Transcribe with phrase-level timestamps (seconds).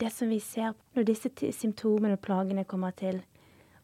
[0.00, 3.22] det som vi ser når disse symptomene og plagene kommer til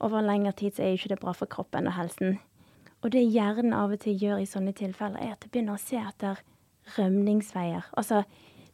[0.01, 2.39] over en lengre tid, så er jo ikke det bra for kroppen og helsen.
[3.01, 5.83] Og det hjernen av og til gjør i sånne tilfeller, er at det begynner å
[5.83, 6.41] se etter
[6.97, 7.87] rømningsveier.
[7.97, 8.25] Altså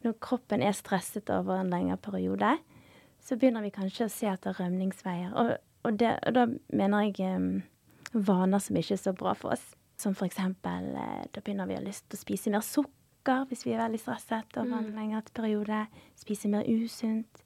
[0.03, 2.57] når kroppen er stresset over en lengre periode,
[3.23, 5.33] så begynner vi kanskje å se etter rømningsveier.
[5.35, 7.49] Og, og, det, og da mener jeg um,
[8.13, 9.65] vaner som ikke er så bra for oss.
[9.99, 12.96] Som eksempel uh, da begynner vi å ha lyst til å spise mer sukker
[13.49, 14.95] hvis vi er veldig stresset over en mm.
[14.95, 15.83] lengre periode.
[16.19, 17.43] Spiser mer usunt.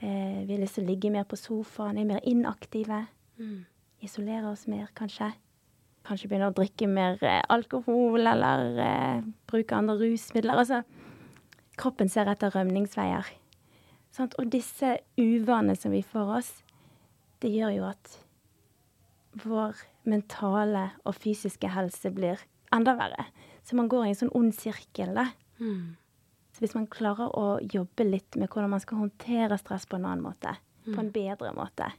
[0.00, 3.04] Eh, vi har lyst til å ligge mer på sofaen, er mer inaktive.
[3.38, 3.64] Mm.
[4.04, 5.32] Isolere oss mer, kanskje.
[6.06, 10.62] Kanskje begynne å drikke mer eh, alkohol eller bruke andre rusmidler.
[10.62, 10.82] Altså,
[11.78, 13.26] kroppen ser etter rømningsveier.
[14.14, 14.38] Sant?
[14.38, 16.52] Og disse uvanene som vi får oss,
[17.42, 18.16] det gjør jo at
[19.44, 22.40] vår mentale og fysiske helse blir
[22.74, 23.28] enda verre.
[23.68, 25.26] Så man går i en sånn ond sirkel, da.
[25.60, 25.98] Mm.
[26.56, 30.06] Så hvis man klarer å jobbe litt med hvordan man skal håndtere stress på en
[30.08, 30.54] annen måte,
[30.86, 30.94] mm.
[30.94, 31.90] på en bedre måte,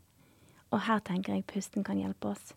[0.74, 2.56] og her tenker jeg pusten kan hjelpe oss,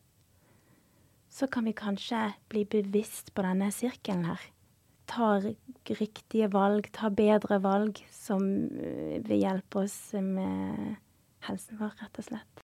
[1.33, 4.51] så kan vi kanskje bli bevisst på denne sirkelen her
[5.13, 8.43] tar riktige valg, tar bedre valg som
[8.81, 10.97] eh, vil hjelpe oss med
[11.49, 12.63] helsen vår, rett og slett.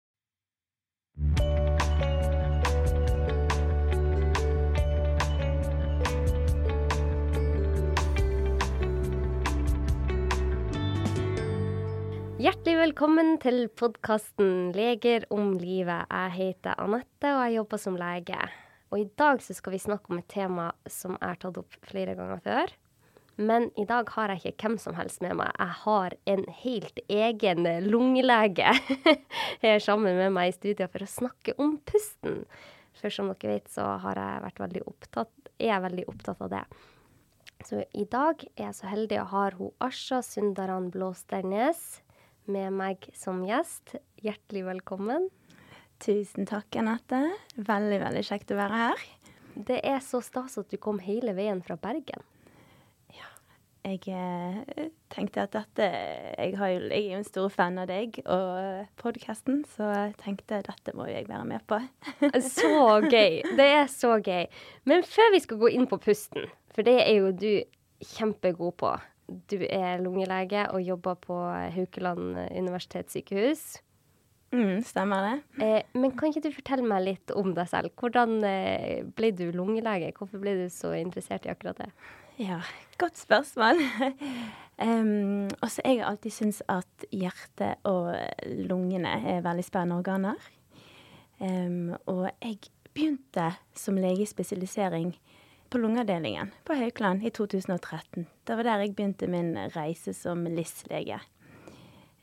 [12.47, 16.07] Hjertelig velkommen til podkasten 'Leger om livet'.
[16.07, 18.39] Jeg heter Anette, og jeg jobber som lege.
[18.93, 21.75] Og i dag så skal vi snakke om et tema som jeg har tatt opp
[21.83, 22.71] flere ganger før.
[23.37, 25.51] Men i dag har jeg ikke hvem som helst med meg.
[25.59, 28.71] Jeg har en helt egen lungelege
[29.65, 32.45] her sammen med meg i studio for å snakke om pusten.
[32.95, 36.55] For som dere vet, så har jeg vært veldig opptatt, er jeg veldig opptatt av
[36.55, 36.65] det.
[37.67, 42.06] Så i dag er jeg så heldig å ha hun Asha Sundaran Blåsternes
[42.51, 43.97] med meg som gjest.
[44.23, 45.29] Hjertelig velkommen.
[46.03, 47.21] Tusen takk, Anette.
[47.57, 49.05] Veldig, veldig kjekt å være her.
[49.57, 52.25] Det er så stas at du kom hele veien fra Bergen.
[53.17, 53.31] Ja,
[53.89, 58.21] jeg eh, tenkte at dette jeg, har, jeg, er jo en stor fan av deg
[58.25, 61.81] og podkasten, så jeg tenkte dette må jeg være med på.
[62.59, 63.41] så gøy.
[63.57, 64.45] Det er så gøy.
[64.85, 67.53] Men før vi skal gå inn på pusten, for det er jo du
[68.05, 68.97] kjempegod på.
[69.27, 71.41] Du er lungelege og jobber på
[71.75, 73.81] Haukeland universitetssykehus.
[74.55, 75.65] Mm, stemmer det.
[75.65, 77.91] Eh, men kan ikke du fortelle meg litt om deg selv?
[77.99, 80.13] Hvordan eh, ble du lungelege?
[80.17, 81.91] Hvorfor ble du så interessert i akkurat det?
[82.39, 82.61] Ja,
[83.01, 83.81] godt spørsmål.
[84.87, 88.13] um, også jeg har alltid syntes at hjertet og
[88.69, 90.51] lungene er veldig spennende organer.
[91.41, 95.17] Um, og jeg begynte som legespesialisering
[95.71, 98.27] på lungeavdelingen på Haukeland i 2013.
[98.47, 101.21] Det var der jeg begynte min reise som LIS-lege.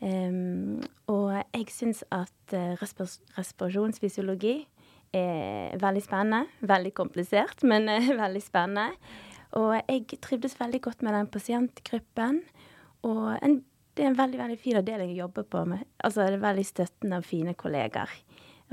[0.03, 4.57] Um, og jeg syns at uh, respir respirasjonsfysiologi
[5.15, 6.49] er veldig spennende.
[6.59, 8.89] Veldig komplisert, men uh, veldig spennende.
[9.59, 12.41] Og jeg trivdes veldig godt med den pasientgruppen.
[13.07, 13.61] Og en,
[13.93, 15.85] det er en veldig veldig fin avdeling å jobbe på med.
[16.03, 18.11] Altså, det er veldig støttende og fine kolleger.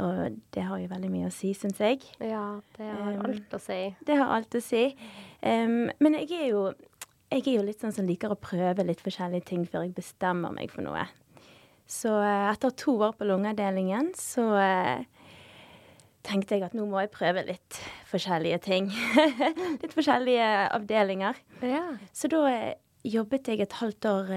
[0.01, 2.05] Og det har jo veldig mye å si, syns jeg.
[2.23, 2.45] Ja,
[2.77, 3.81] det har um, alt å si.
[4.07, 4.87] Det har alt å si.
[5.45, 6.71] Um, men jeg er jo
[7.31, 10.51] jeg er jo litt sånn som liker å prøve litt forskjellige ting før jeg bestemmer
[10.55, 11.05] meg for noe.
[11.91, 15.05] Så eh, etter to år på lungeavdelingen så uh,
[16.27, 17.79] tenkte jeg at nå må jeg prøve litt
[18.11, 18.91] forskjellige ting.
[19.83, 21.39] litt forskjellige avdelinger.
[21.63, 21.85] Ja.
[22.11, 22.75] Så da eh,
[23.07, 24.35] jobbet jeg et halvt år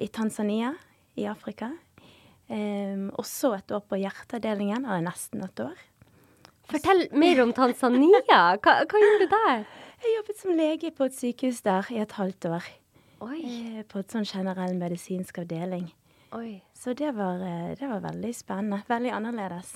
[0.00, 0.72] i Tanzania
[1.18, 1.72] i Afrika.
[2.50, 5.78] Um, og så et år på hjerteavdelingen, eller nesten et år.
[6.70, 8.20] Fortell mer om Tanzania.
[8.26, 9.62] Hva, hva gjorde du der?
[10.00, 12.66] Jeg jobbet som lege på et sykehus der i et halvt år.
[13.26, 13.40] Oi.
[13.44, 15.90] Eh, på et sånn generell medisinsk avdeling.
[16.38, 16.60] Oi.
[16.74, 18.80] Så det var, eh, det var, veldig spennende.
[18.88, 19.74] Veldig annerledes.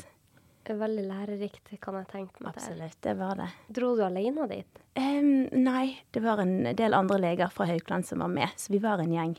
[0.64, 2.54] Veldig lærerikt, kan jeg tenke meg.
[2.54, 3.50] Absolutt, det var det.
[3.68, 4.80] Dro du alene dit?
[4.96, 8.80] Um, nei, det var en del andre leger fra Haukeland som var med, så vi
[8.80, 9.36] var en gjeng.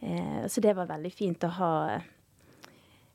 [0.00, 1.72] Uh, så det var veldig fint å ha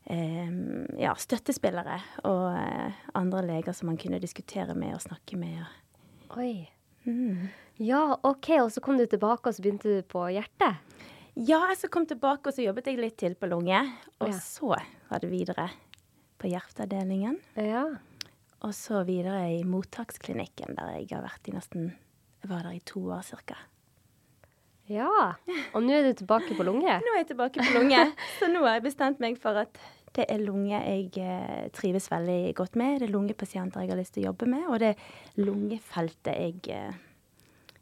[0.06, 1.98] ja, støttespillere
[2.30, 5.64] og uh, andre leger som man kunne diskutere med og snakke med.
[6.38, 6.68] Oi.
[7.06, 7.48] Mm.
[7.82, 8.52] Ja, OK.
[8.62, 10.78] Og så kom du tilbake, og så begynte du på hjertet?
[11.36, 13.82] Ja, så kom tilbake, og så jobbet jeg litt til på lunge.
[14.22, 14.40] Og ja.
[14.40, 14.76] så
[15.10, 15.68] var det videre
[16.40, 17.40] på hjerteavdelingen.
[17.60, 17.88] Ja.
[18.66, 21.94] Og så videre i mottaksklinikken, der jeg har vært i nesten
[22.46, 23.58] Jeg var der i to år cirka.
[24.92, 25.36] Ja.
[25.74, 26.98] Og nå er du tilbake på lunge?
[27.02, 28.02] nå er jeg tilbake på lunge.
[28.40, 29.80] Så nå har jeg bestemt meg for at
[30.16, 33.02] det er lunge jeg eh, trives veldig godt med.
[33.02, 36.62] Det er lungepasienter jeg har lyst til å jobbe med, og det er lungefeltet jeg,
[36.72, 36.96] eh,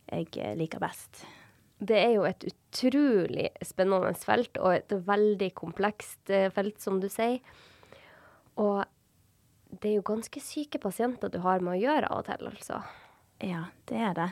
[0.10, 1.26] jeg eh, liker best.
[1.84, 7.42] det er jo et utrolig spennende felt, og et veldig komplekst felt, som du sier.
[8.56, 8.86] Og
[9.82, 12.80] det er jo ganske syke pasienter du har med å gjøre av og til, altså.
[13.44, 14.30] Ja, det er det.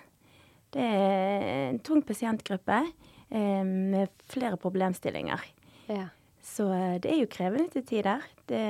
[0.72, 5.44] Det er en tung pasientgruppe eh, med flere problemstillinger.
[5.92, 6.08] Ja.
[6.42, 8.62] Så eh, det er jo krevende til tider det,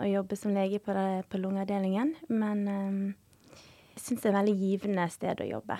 [0.00, 2.14] å jobbe som lege på, det, på lungeavdelingen.
[2.32, 3.58] Men eh,
[3.96, 5.78] jeg syns det er et veldig givende sted å jobbe.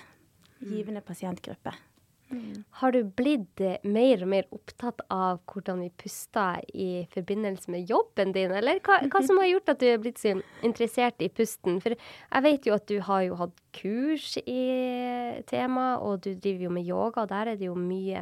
[0.62, 1.72] Givende pasientgruppe.
[2.80, 7.90] Har du blitt eh, mer og mer opptatt av hvordan vi puster i forbindelse med
[7.90, 10.28] jobben din, eller hva, hva som har gjort at du er blitt så
[10.64, 11.74] interessert i pusten?
[11.84, 14.64] For jeg vet jo at du har jo hatt kurs i
[15.50, 18.20] tema, og du driver jo med yoga, og der er det jo mye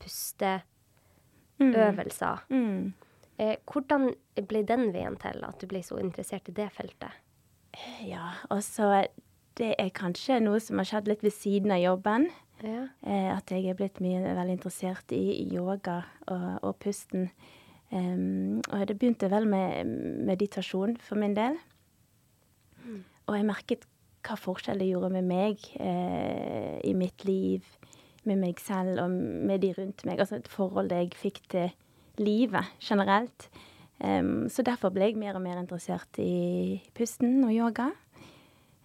[0.00, 2.36] pusteøvelser.
[2.52, 2.82] Mm.
[3.40, 4.02] Eh, hvordan
[4.48, 7.12] ble den veien til at du ble så interessert i det feltet?
[8.04, 9.06] Ja, altså
[9.56, 12.28] Det er kanskje noe som har skjedd litt ved siden av jobben.
[12.64, 12.84] Ja.
[13.06, 17.30] Eh, at jeg er blitt mye veldig interessert i yoga og, og pusten.
[17.90, 19.88] Um, og det begynte vel med
[20.28, 21.56] meditasjon for min del.
[23.30, 23.86] Og jeg merket
[24.26, 27.64] hva forskjell det gjorde med meg eh, i mitt liv,
[28.26, 30.20] med meg selv og med de rundt meg.
[30.20, 31.70] Altså et forhold jeg fikk til
[32.20, 33.48] livet generelt.
[34.00, 37.90] Um, så derfor ble jeg mer og mer interessert i pusten og yoga.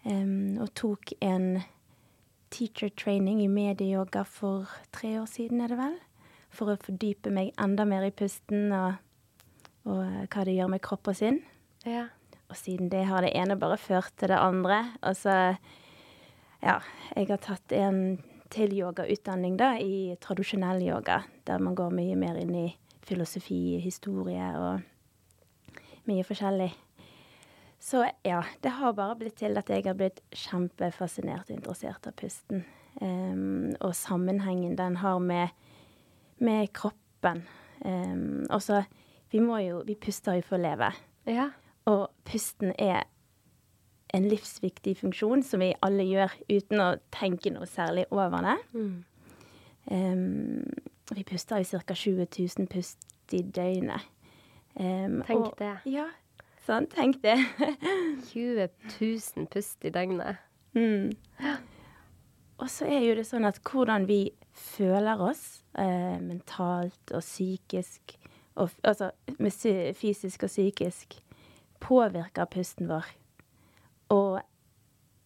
[0.05, 1.57] Um, og tok en
[2.55, 5.97] teacher training i medieyoga for tre år siden, er det vel?
[6.55, 9.01] For å fordype meg enda mer i pusten og,
[9.89, 11.41] og eh, hva det gjør med kropp og sinn.
[11.83, 12.07] Ja.
[12.47, 14.79] Og siden det har det ene bare ført til det andre.
[15.03, 15.35] Og så,
[16.63, 16.79] ja,
[17.15, 17.99] jeg har tatt en
[18.53, 22.67] til yogautdanning da, i tradisjonell yoga, der man går mye mer inn i
[23.05, 24.85] filosofi, historie og
[26.07, 26.71] mye forskjellig.
[27.85, 32.15] Så ja, det har bare blitt til at jeg har blitt kjempefascinert og interessert av
[32.17, 32.63] pusten.
[32.97, 35.51] Um, og sammenhengen den har med,
[36.41, 37.43] med kroppen.
[37.85, 38.85] Um, og så
[39.33, 40.93] Vi må jo Vi puster jo for å leve.
[41.27, 41.49] ja.
[41.85, 43.03] Og pusten er
[44.13, 48.55] en livsviktig funksjon som vi alle gjør uten å tenke noe særlig over det.
[48.73, 49.03] Mm.
[49.91, 50.63] Um,
[51.13, 51.93] vi puster jo ca.
[51.93, 52.25] 20
[52.57, 54.01] 000 pust i døgnet.
[54.75, 55.75] Tenk og- det.
[55.85, 56.07] Ja,
[56.65, 56.91] sant.
[56.95, 57.37] Tenk det.
[58.31, 58.67] 20
[58.99, 60.41] 000 pust i døgnet.
[60.75, 61.13] Mm.
[62.57, 64.19] Og så er jo det sånn at hvordan vi
[64.55, 68.15] føler oss eh, mentalt og psykisk,
[68.55, 69.11] og, altså
[69.99, 71.17] fysisk og psykisk,
[71.83, 73.09] påvirker pusten vår.
[74.15, 74.39] Og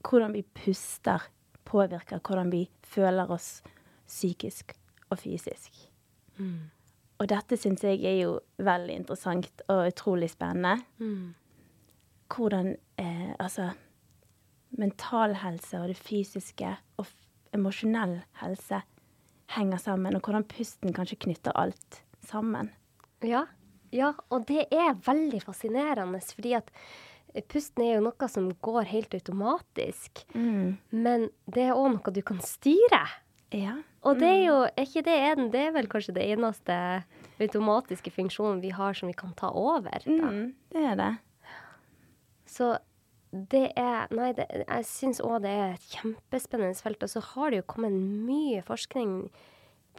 [0.06, 1.30] hvordan vi puster
[1.70, 3.60] påvirker hvordan vi føler oss
[4.08, 4.74] psykisk
[5.10, 5.74] og fysisk.
[7.20, 10.80] Og dette syns jeg er jo veldig interessant og utrolig spennende.
[11.04, 11.36] Mm.
[12.32, 13.72] Hvordan eh, altså
[14.80, 16.72] mental helse og det fysiske
[17.02, 17.10] og
[17.56, 18.84] emosjonell helse
[19.56, 22.70] henger sammen, og hvordan pusten kanskje knytter alt sammen.
[23.26, 23.48] Ja,
[23.92, 26.70] ja, og det er veldig fascinerende, fordi at
[27.50, 30.24] pusten er jo noe som går helt automatisk.
[30.94, 33.02] Men det er òg noe du kan styre.
[33.56, 33.80] Ja.
[34.08, 36.76] Og det er jo er ikke det en, det er vel kanskje det eneste
[37.44, 40.06] automatiske funksjonen vi har som vi kan ta over.
[40.08, 41.12] Mm, det er det.
[42.50, 42.78] Så
[43.30, 47.04] det er Nei, det, jeg syns òg det er et kjempespennende felt.
[47.06, 49.30] Og så har det jo kommet mye forskning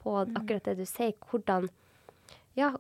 [0.01, 1.69] på akkurat det du sier, hvordan
[2.59, 2.73] Ja,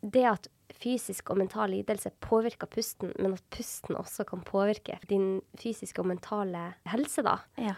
[0.00, 0.48] det at
[0.80, 6.08] fysisk og mental lidelse påvirker pusten, men at pusten også kan påvirke din fysiske og
[6.08, 7.38] mentale helse, da.
[7.60, 7.76] Ja.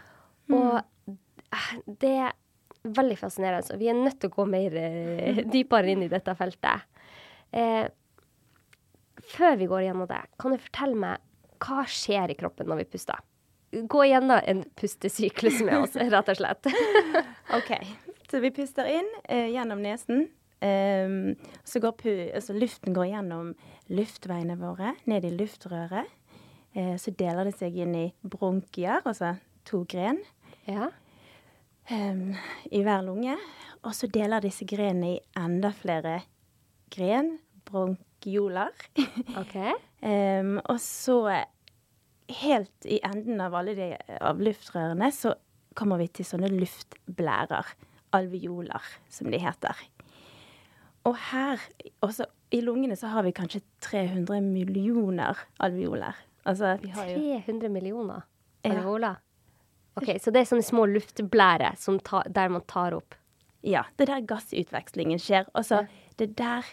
[0.54, 0.78] Og
[1.10, 2.34] eh, det er
[2.96, 3.74] veldig fascinerende.
[3.74, 6.86] Og vi er nødt til å gå mer eh, dypere inn i dette feltet.
[7.56, 7.86] Eh,
[9.32, 11.22] før vi går gjennom det, kan du fortelle meg
[11.64, 13.22] hva skjer i kroppen når vi puster?
[13.76, 16.68] Gå gjennom en pustesyklus med oss, rett og slett.
[17.58, 17.72] OK.
[18.30, 20.26] Så vi puster inn eh, gjennom nesen.
[20.64, 23.52] Ehm, så går altså luften går gjennom
[23.92, 26.08] luftveiene våre, ned i luftrøret.
[26.76, 30.22] Eh, så deler det seg inn i bronkier, altså to gren,
[30.66, 30.90] Ja.
[31.90, 32.34] Ehm,
[32.72, 33.36] i hver lunge.
[33.86, 36.20] Og så deler disse grenene i enda flere
[36.92, 38.72] gren, bronkioler.
[39.42, 39.74] Okay.
[40.10, 41.18] um, og så
[42.42, 45.36] helt i enden av alle de av luftrørene så
[45.76, 47.76] kommer vi til sånne luftblærer.
[48.16, 49.76] Alveoler, som de heter.
[51.04, 51.60] Og her,
[52.06, 52.24] også
[52.54, 56.16] i lungene, så har vi kanskje 300 millioner alveoler.
[56.46, 58.24] Altså, vi har jo 300 millioner
[58.64, 59.18] alveoler.
[59.96, 63.14] OK, så det er sånne små luftblærer som ta, der man tar opp.
[63.66, 65.48] Ja, det er der gassutvekslingen skjer.
[65.54, 65.86] Og så Ja.
[66.18, 66.64] det er der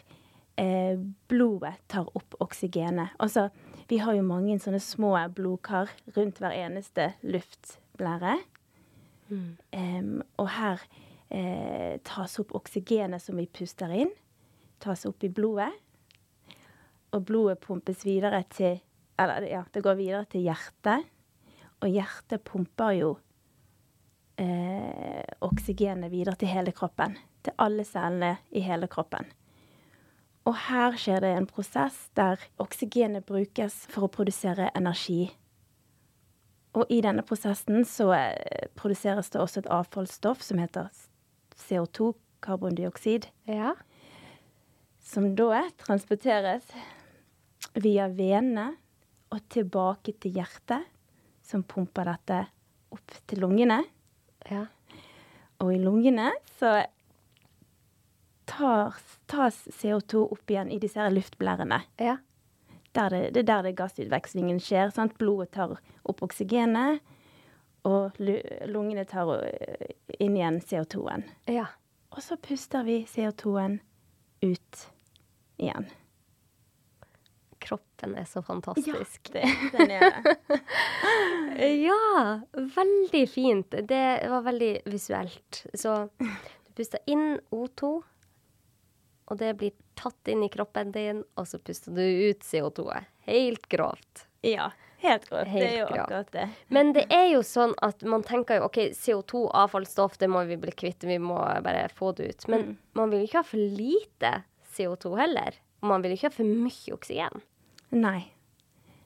[0.58, 0.98] eh,
[1.32, 3.10] blodet tar opp oksygenet.
[3.20, 3.50] Altså,
[3.89, 8.39] vi har jo mange sånne små blodkar rundt hver eneste luftblære.
[9.74, 10.82] Em, og her
[11.32, 14.12] eh, tas opp oksygenet som vi puster inn,
[14.84, 15.72] tas opp i blodet.
[17.13, 18.80] Og blodet pumpes videre til
[19.20, 21.06] Eller ja, det går videre til hjertet.
[21.84, 23.12] Og hjertet pumper jo
[24.40, 27.18] eh, oksygenet videre til hele kroppen.
[27.44, 29.28] Til alle cellene i hele kroppen.
[30.48, 35.28] Og her skjer det en prosess der oksygenet brukes for å produsere energi.
[36.74, 40.90] Og i denne prosessen så eh, produseres det også et avfallsstoff som heter
[41.68, 42.13] CO2,
[42.44, 43.75] karbondioksid, Ja.
[45.04, 46.63] som da transporteres
[47.75, 48.74] via venene
[49.32, 50.88] og tilbake til hjertet,
[51.44, 52.40] som pumper dette
[52.94, 53.82] opp til lungene.
[54.50, 54.66] Ja.
[55.64, 56.76] Og i lungene så
[58.50, 61.82] tar, tas CO2 opp igjen i disse luftblærene.
[62.02, 62.18] Ja.
[62.94, 64.92] Det, det er der det gassutvekslingen skjer.
[64.94, 65.18] Sant?
[65.18, 67.02] Blodet tar opp oksygenet,
[67.90, 69.32] og lungene tar
[70.20, 71.26] inn igjen CO2-en.
[71.50, 71.72] Ja.
[72.14, 73.80] Og så puster vi CO2-en
[74.46, 74.84] ut
[75.58, 75.90] igjen.
[78.03, 79.31] Kroppen er så fantastisk.
[79.33, 80.60] det, den er det.
[81.83, 83.72] Ja, veldig fint.
[83.88, 85.65] Det var veldig visuelt.
[85.74, 87.91] Så du puster inn O2,
[89.25, 93.07] og det blir tatt inn i kroppen din, og så puster du ut CO2-et.
[93.29, 94.25] Helt grovt.
[94.43, 94.72] Ja,
[95.05, 95.48] helt grovt.
[95.53, 96.01] Helt det er jo grovt.
[96.01, 96.48] akkurat det.
[96.74, 100.57] Men det er jo sånn at man tenker jo OK, CO2, avfallsstoff, det må vi
[100.60, 102.48] bli kvitt, vi må bare få det ut.
[102.51, 104.36] Men man vil ikke ha for lite
[104.75, 105.62] CO2 heller.
[105.83, 107.43] Og man vil ikke ha for mye oksygen.
[107.94, 108.34] Nei.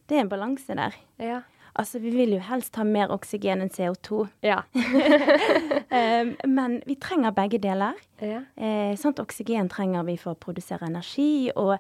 [0.08, 0.96] Det er en balanse der.
[1.20, 1.42] Ja.
[1.78, 4.24] Altså, vi vil jo helst ha mer oksygen enn CO2.
[4.46, 4.64] Ja.
[4.74, 8.00] Um, men vi trenger begge deler.
[8.22, 8.42] ja.
[8.56, 9.20] Eh, sant?
[9.22, 11.76] Oksygen trenger vi for å produsere energi, og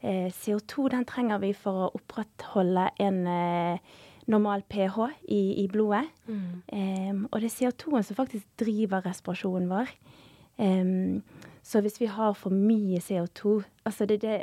[0.00, 3.92] eh, CO2 den trenger vi for å opprettholde en eh,
[4.32, 6.06] normal pH i, i blodet.
[6.30, 9.92] Em, og det er CO2-en som faktisk driver respirasjonen vår.
[10.56, 11.22] Um,
[11.64, 14.42] så hvis vi har for mye CO2 Altså det det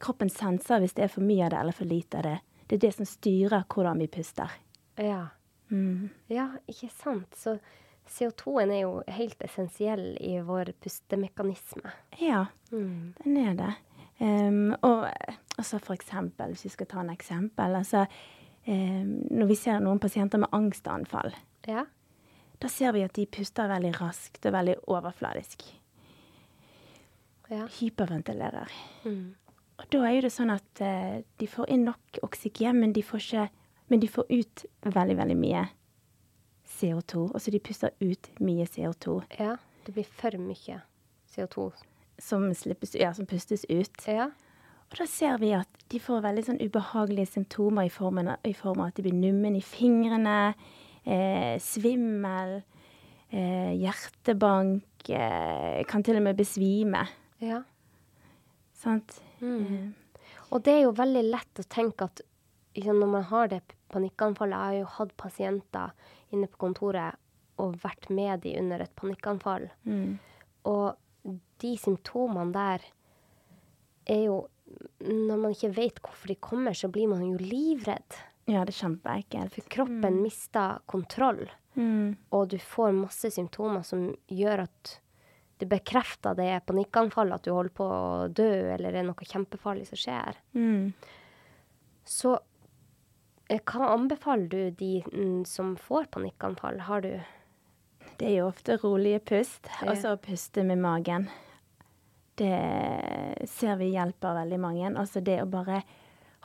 [0.00, 2.36] kroppen senser hvis det er for mye av det eller for lite av det.
[2.68, 4.50] Det er det som styrer hvordan vi puster.
[4.96, 5.26] ja.
[5.70, 6.08] Mm.
[6.32, 7.34] Ja, ikke sant.
[7.36, 7.58] Så
[8.08, 11.90] CO2-en er jo helt essensiell i vår pustemekanisme.
[12.22, 12.46] Ja.
[12.70, 13.74] Den er det.
[14.18, 18.06] Um, og eh, altså for eksempel, hvis vi skal ta en eksempel altså,
[18.66, 21.34] um, Når vi ser noen pasienter med angstanfall,
[21.68, 21.84] Ja.
[22.58, 25.62] da ser vi at de puster veldig raskt og veldig overfladisk.
[27.50, 27.66] Ja.
[27.78, 28.72] Hyperventilerer.
[29.04, 29.34] Mm.
[29.78, 33.04] Og da er jo det sånn at eh, de får inn nok oksygen, men de
[33.06, 33.44] får, ikke,
[33.92, 35.68] men de får ut veldig, veldig mye
[36.78, 37.28] CO2.
[37.32, 39.54] Altså de puster ut mye CO2 ja.
[39.86, 40.82] Det blir for mye
[41.32, 41.70] CO2.
[42.18, 44.02] som, slippes, ja, som pustes ut.
[44.06, 44.32] Ja.
[44.88, 48.82] Og da ser vi at de får veldig sånn ubehagelige symptomer i, formen, i form
[48.82, 50.54] av at de blir nummen i fingrene,
[51.04, 52.58] eh, svimmel,
[53.30, 57.06] eh, hjertebank, eh, kan til og med besvime.
[57.40, 57.62] ja.
[58.78, 59.20] Sant?
[59.40, 59.94] Mm.
[60.50, 62.20] Og det er jo veldig lett å tenke at
[62.76, 65.90] liksom, når man har det panikkanfallet Jeg har jo hatt pasienter
[66.32, 67.16] inne på kontoret
[67.58, 69.68] og vært med de under et panikkanfall.
[69.84, 70.18] Mm.
[70.70, 72.84] Og de symptomene der
[74.08, 74.38] er jo
[75.00, 78.16] Når man ikke vet hvorfor de kommer, så blir man jo livredd.
[78.46, 79.54] Ja, det er kjempeekkelt.
[79.54, 82.16] For kroppen mister kontroll, Mm.
[82.32, 85.00] og du får masse symptomer som gjør at
[85.58, 89.88] det bekrefter det panikkanfallet, at du holder på å dø, eller det er noe kjempefarlig
[89.88, 90.38] som skjer.
[90.54, 90.92] Mm.
[92.08, 92.36] Så
[93.48, 96.80] eh, hva anbefaler du de mm, som får panikkanfall?
[96.86, 97.12] Har du
[98.18, 101.28] Det er jo ofte rolige pust, og så puste med magen.
[102.38, 104.90] Det ser vi hjelper veldig mange.
[104.94, 105.82] Altså det å bare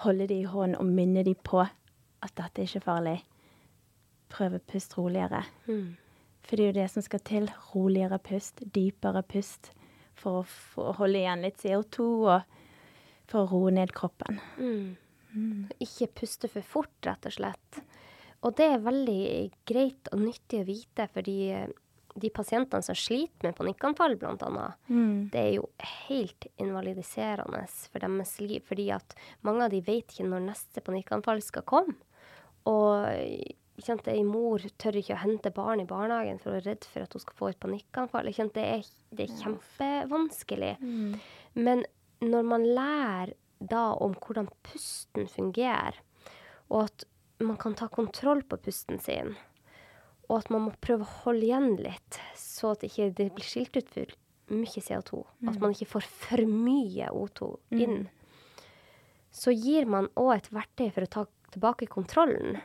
[0.04, 3.20] holde de i hånden og minne de på at dette er ikke farlig.
[4.34, 5.44] Prøve å puste roligere.
[6.44, 7.48] For det er jo det som skal til.
[7.72, 9.72] Roligere pust, dypere pust.
[10.20, 12.60] For å, for å holde igjen litt CO2 og
[13.32, 14.42] for å roe ned kroppen.
[15.82, 17.80] ikke puste for fort, rett og slett?
[18.44, 19.24] Og det er veldig
[19.66, 21.72] greit og nyttig å vite, fordi eh,
[22.20, 24.78] de pasientene som sliter med panikkanfall, blant annet,
[25.34, 25.70] det er jo
[26.08, 29.16] helt invalidiserende for deres liv, fordi at
[29.48, 31.96] mange av de vet ikke når neste panikkanfall skal komme.
[32.70, 33.08] Og
[33.74, 36.86] ikke sant, ei mor tør ikke å hente barn i barnehagen for å være redd
[36.86, 38.28] for at hun skal få et panikkanfall.
[38.30, 40.74] Jeg kjente, det, er, det er kjempevanskelig.
[41.58, 41.82] Men
[42.22, 45.98] når man lærer da om hvordan pusten fungerer,
[46.70, 47.06] og at
[47.44, 49.34] man kan ta kontroll på pusten sin,
[50.30, 53.76] og at man må prøve å holde igjen litt, så at ikke det blir skilt
[53.76, 54.14] ut for
[54.54, 55.24] mye CO2.
[55.50, 57.50] At man ikke får for mye O2
[57.82, 58.06] inn.
[59.34, 62.60] Så gir man òg et verktøy for å ta tilbake kontrollen.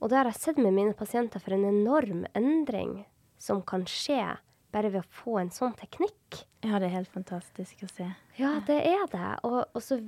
[0.00, 3.06] Og det har jeg sett med mine pasienter for en enorm endring
[3.40, 4.36] som kan skje
[4.74, 6.42] bare ved å få en sånn teknikk.
[6.66, 8.10] Ja, det er helt fantastisk å se.
[8.36, 9.28] Ja, det er det.
[9.48, 10.00] Og, og så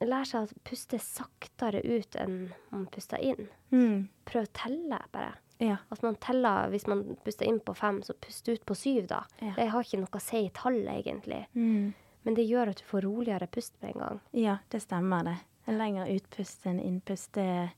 [0.00, 2.36] lære seg å puste saktere ut enn
[2.70, 3.48] man puster inn.
[3.74, 4.06] Mm.
[4.28, 5.34] Prøv å telle, bare.
[5.62, 5.76] Ja.
[5.92, 9.24] At man teller, Hvis man puster inn på fem, så pust ut på syv, da.
[9.40, 9.52] Ja.
[9.56, 11.44] Det har ikke noe å si i tallet, egentlig.
[11.54, 11.92] Mm.
[12.24, 14.20] Men det gjør at du får roligere pust med en gang.
[14.32, 15.36] Ja, det stemmer det.
[15.68, 17.70] En lengre utpust enn innpust, det,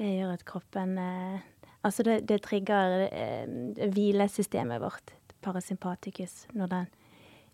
[0.00, 1.48] det gjør at kroppen eh,
[1.80, 3.46] Altså, det, det trigger eh,
[3.88, 6.90] hvilesystemet vårt, parasympatikus, når den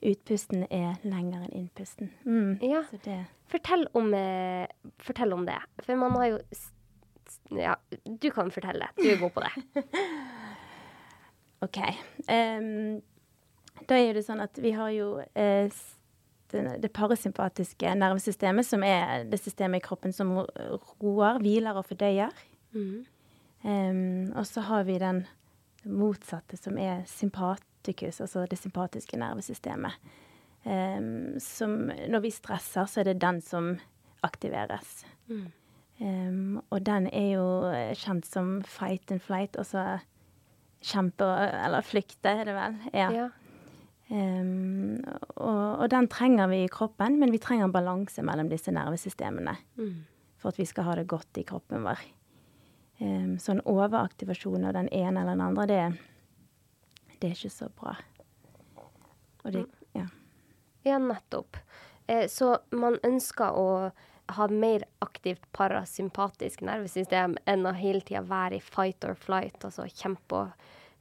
[0.03, 2.11] utpusten er lengre enn innpusten.
[2.27, 2.57] Mm.
[2.67, 2.83] Ja.
[3.53, 4.67] Fortell om, eh,
[4.99, 5.61] fortell om det.
[5.85, 6.41] For man har jo
[7.55, 8.89] Ja, du kan fortelle.
[8.99, 9.85] Du er god på det.
[11.67, 11.79] OK.
[12.27, 13.03] Um,
[13.87, 15.71] da er det sånn at vi har jo eh,
[16.53, 22.35] det, det parasympatiske nervesystemet, som er det systemet i kroppen som roer, hviler og fordøyer.
[22.77, 23.05] Mm.
[23.67, 25.25] Um, og så har vi den
[25.87, 29.99] motsatte, som er sympatikus, altså det sympatiske nervesystemet.
[30.67, 33.77] Um, som når vi stresser, så er det den som
[34.27, 35.05] aktiveres.
[35.27, 35.47] Mm.
[36.01, 39.97] Um, og den er jo eh, kjent som fight and flight, altså
[40.85, 42.79] kjempe eller flykte, er det vel?
[42.93, 43.11] Ja.
[43.15, 43.29] Ja.
[44.09, 45.03] Em,
[45.37, 50.05] og, og den trenger vi i kroppen, men vi trenger balanse mellom disse nervesystemene Mm.
[50.39, 51.99] for at vi skal ha det godt i kroppen vår.
[53.01, 55.99] Um, så en overaktivasjon av den ene eller den andre, det,
[57.21, 57.97] det er ikke så bra.
[59.45, 60.07] Det, ja.
[60.87, 61.57] Ja, nettopp.
[62.07, 63.91] Eh, så man ønsker å
[64.37, 69.83] ha mer aktivt parasympatisk nervesystem enn å hele tida være i fight or flight, altså
[69.91, 70.49] kjempe- og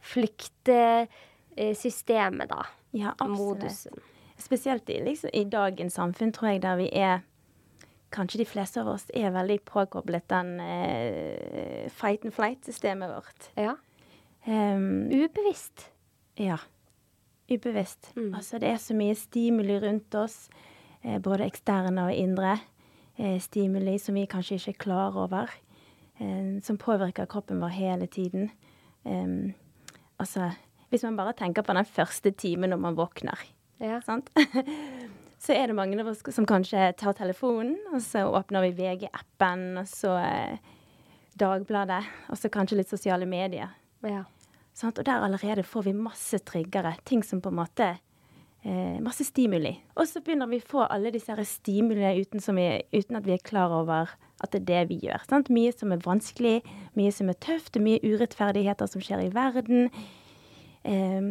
[0.06, 2.64] flyktesystemet, da.
[2.96, 3.14] Ja.
[3.28, 4.04] Modusen.
[4.40, 7.24] Spesielt i, liksom, i dagens samfunn, tror jeg, der vi er
[8.16, 13.50] Kanskje de fleste av oss er veldig påkoblet den eh, fight and flight-systemet vårt.
[13.60, 13.74] Ja.
[14.46, 15.90] Um, Ubevisst.
[16.40, 16.62] Ja.
[17.50, 18.14] Ubevisst.
[18.16, 18.30] Mm.
[18.38, 20.46] Altså det er så mye stimuli rundt oss,
[21.02, 22.54] eh, både eksterne og indre.
[23.18, 25.52] Eh, stimuli som vi kanskje ikke er klar over,
[26.20, 28.52] eh, som påvirker kroppen vår hele tiden.
[29.04, 29.54] Um,
[30.20, 30.52] altså,
[30.96, 33.42] hvis man bare tenker på den første timen når man våkner,
[33.84, 34.00] Ja.
[34.02, 34.30] sant?
[35.46, 39.66] så er det mange av oss som kanskje tar telefonen, og så åpner vi VG-appen,
[39.84, 40.72] og så eh,
[41.36, 43.76] Dagbladet, og så kanskje litt sosiale medier.
[44.08, 44.24] ja.
[44.76, 44.98] Sant?
[45.00, 47.86] Og der allerede får vi masse tryggere, Ting som på en måte
[48.66, 49.72] eh, Masse stimuli.
[49.96, 52.44] Og så begynner vi å få alle disse stimuliene uten,
[52.92, 54.12] uten at vi er klar over
[54.44, 55.24] at det er det vi gjør.
[55.30, 55.48] Sant?
[55.48, 56.58] Mye som er vanskelig,
[57.00, 59.90] mye som er tøft, og mye urettferdigheter som skjer i verden.
[60.86, 61.30] Em,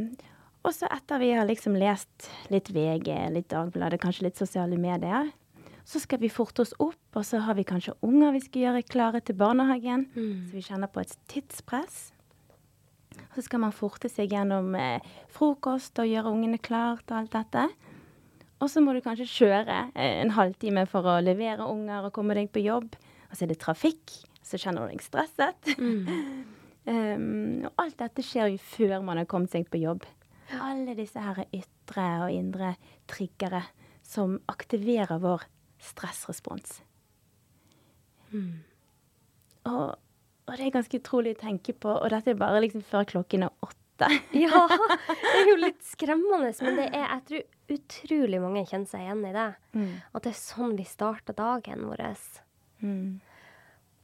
[0.65, 5.31] og så etter vi har liksom lest litt VG, litt Dagbladet, kanskje litt sosiale medier,
[5.85, 8.87] så skal vi forte oss opp, og så har vi kanskje unger vi skal gjøre
[8.89, 10.07] klare til barnehagen.
[10.17, 10.47] Mm.
[10.49, 11.99] Så vi kjenner på et tidspress.
[13.35, 17.69] Så skal man forte seg gjennom eh, frokost og gjøre ungene klart og alt dette.
[18.65, 22.37] Og så må du kanskje kjøre eh, en halvtime for å levere unger og komme
[22.39, 22.97] deg på jobb.
[23.29, 25.75] Og så er det trafikk, så kjenner du deg stresset.
[26.89, 30.05] um, og alt dette skjer jo før man har kommet seg på jobb.
[30.61, 32.75] Alle disse her ytre og indre
[33.11, 33.63] triggere
[34.05, 35.47] som aktiverer vår
[35.83, 36.83] stressrespons.
[39.65, 43.09] Og, og det er ganske utrolig å tenke på, og dette er bare liksom før
[43.15, 43.81] klokken er åtte.
[44.35, 49.05] Ja, det er jo litt skremmende, men det er, jeg tror utrolig mange kjenner seg
[49.05, 49.45] igjen i det.
[50.11, 52.03] At det er sånn vi starter dagen vår.
[52.83, 53.21] Mm.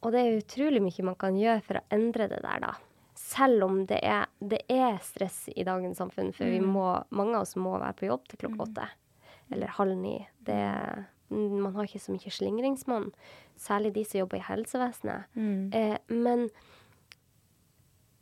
[0.01, 2.73] Og det er utrolig mye man kan gjøre for å endre det der, da.
[3.21, 7.45] Selv om det er, det er stress i dagens samfunn, for vi må, mange av
[7.45, 8.87] oss må være på jobb til klokka åtte.
[9.53, 10.17] Eller halv ni.
[10.47, 10.57] Det,
[11.29, 13.11] man har ikke så mye slingringsmonn.
[13.61, 15.37] Særlig de som jobber i helsevesenet.
[15.37, 15.69] Mm.
[15.77, 16.49] Eh, men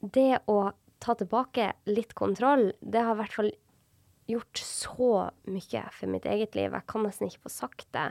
[0.03, 0.59] det å
[0.99, 3.53] ta tilbake litt kontroll, det har i hvert fall
[4.29, 5.13] gjort så
[5.49, 6.75] mye for mitt eget liv.
[6.75, 8.11] Jeg kan nesten ikke få sagt det.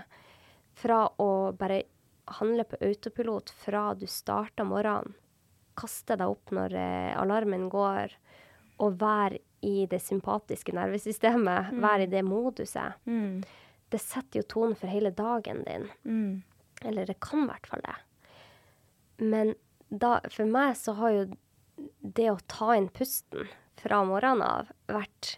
[0.77, 1.83] Fra å bare
[2.27, 5.15] handle på autopilot fra du starter morgenen,
[5.77, 8.15] kaste deg opp når eh, alarmen går,
[8.81, 12.97] og være i det sympatiske nervesystemet, være i det moduset.
[13.09, 13.43] Mm.
[13.89, 15.87] Det setter jo tonen for hele dagen din.
[16.03, 16.43] Mm.
[16.85, 17.95] Eller det kan i hvert fall det.
[19.23, 19.55] Men
[19.89, 21.25] da, for meg så har jo
[22.01, 25.37] det å ta inn pusten fra morgenen av vært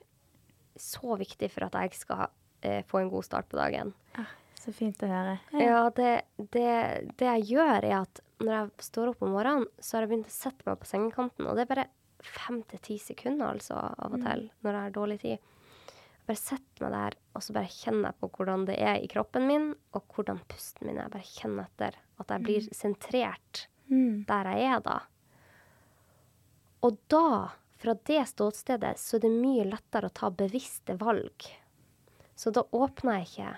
[0.79, 2.27] så viktig for at jeg skal
[2.63, 3.93] eh, få en god start på dagen.
[4.19, 4.31] Ah,
[4.69, 5.35] så fint å høre.
[5.59, 6.13] Ja, det,
[6.53, 6.65] det,
[7.19, 10.29] det jeg gjør, er at når jeg står opp om morgenen, så har jeg begynt
[10.31, 11.47] å sette meg på sengekanten.
[11.49, 11.87] Og det er bare
[12.23, 15.37] fem til ti sekunder, altså, av og til, når jeg har dårlig tid.
[15.39, 19.09] Jeg bare setter meg der, og så bare kjenner jeg på hvordan det er i
[19.11, 21.07] kroppen min, og hvordan pusten min er.
[21.09, 24.19] Jeg bare kjenner etter at jeg blir sentrert Mm.
[24.29, 24.99] der jeg er da.
[26.85, 31.47] Og da fra det ståstedet så er det mye lettere å ta bevisste valg.
[32.37, 33.53] Så da åpner jeg ikke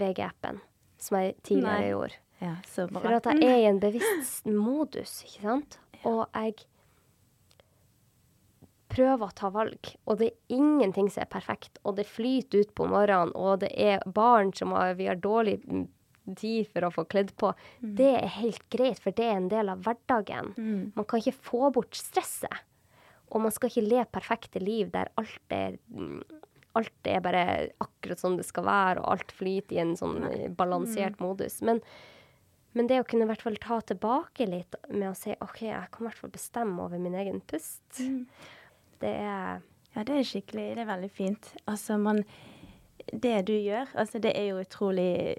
[0.00, 0.60] VG-appen,
[1.00, 1.90] som jeg tidligere Nei.
[1.90, 2.22] gjorde.
[2.42, 2.54] Ja.
[2.68, 5.78] For at jeg er i en bevisst modus, ikke sant?
[6.04, 6.66] Og jeg
[8.92, 11.80] prøver å ta valg, og det er ingenting som er perfekt.
[11.84, 15.58] Og det flyter ut på morgenen, og det er barn som har, vi har dårlig
[15.64, 15.86] mm,
[16.38, 17.52] tid for å få kledd på.
[17.80, 20.54] Det er helt greit, for det er en del av hverdagen.
[20.56, 20.80] Mm.
[20.96, 22.64] Man kan ikke få bort stresset.
[23.34, 26.20] Og man skal ikke le perfekte liv der alt er mm,
[26.76, 27.44] Alt er bare
[27.82, 31.60] akkurat sånn det skal være, og alt flyter i en sånn balansert balansert modus.
[31.66, 31.80] Men,
[32.76, 35.88] men det å kunne i hvert fall ta tilbake litt med å si OK, jeg
[35.92, 38.02] kan i hvert fall bestemme over min egen pust,
[39.00, 39.62] det er
[39.96, 41.46] Ja, det er skikkelig Det er veldig fint.
[41.66, 42.18] Altså, man
[43.08, 45.36] Det du gjør, altså, det er jo utrolig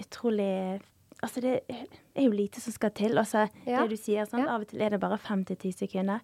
[0.00, 0.80] Utrolig
[1.22, 3.18] Altså, det er jo lite som skal til.
[3.20, 3.82] Altså, Ja.
[3.82, 4.54] det du sier, sånn, Ja.
[4.56, 6.20] av og til er det bare fem til ti sekunder.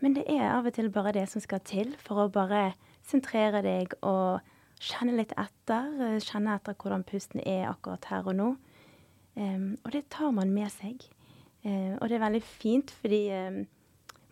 [0.00, 2.74] Men det er av og til bare det som skal til for å bare
[3.06, 4.40] sentrere deg og
[4.82, 5.88] kjenne litt etter.
[6.08, 8.48] eh, Kjenne etter hvordan pusten er akkurat her og nå.
[9.34, 11.04] Um, og det tar man med seg.
[11.64, 13.62] Uh, og det er veldig fint, fordi um,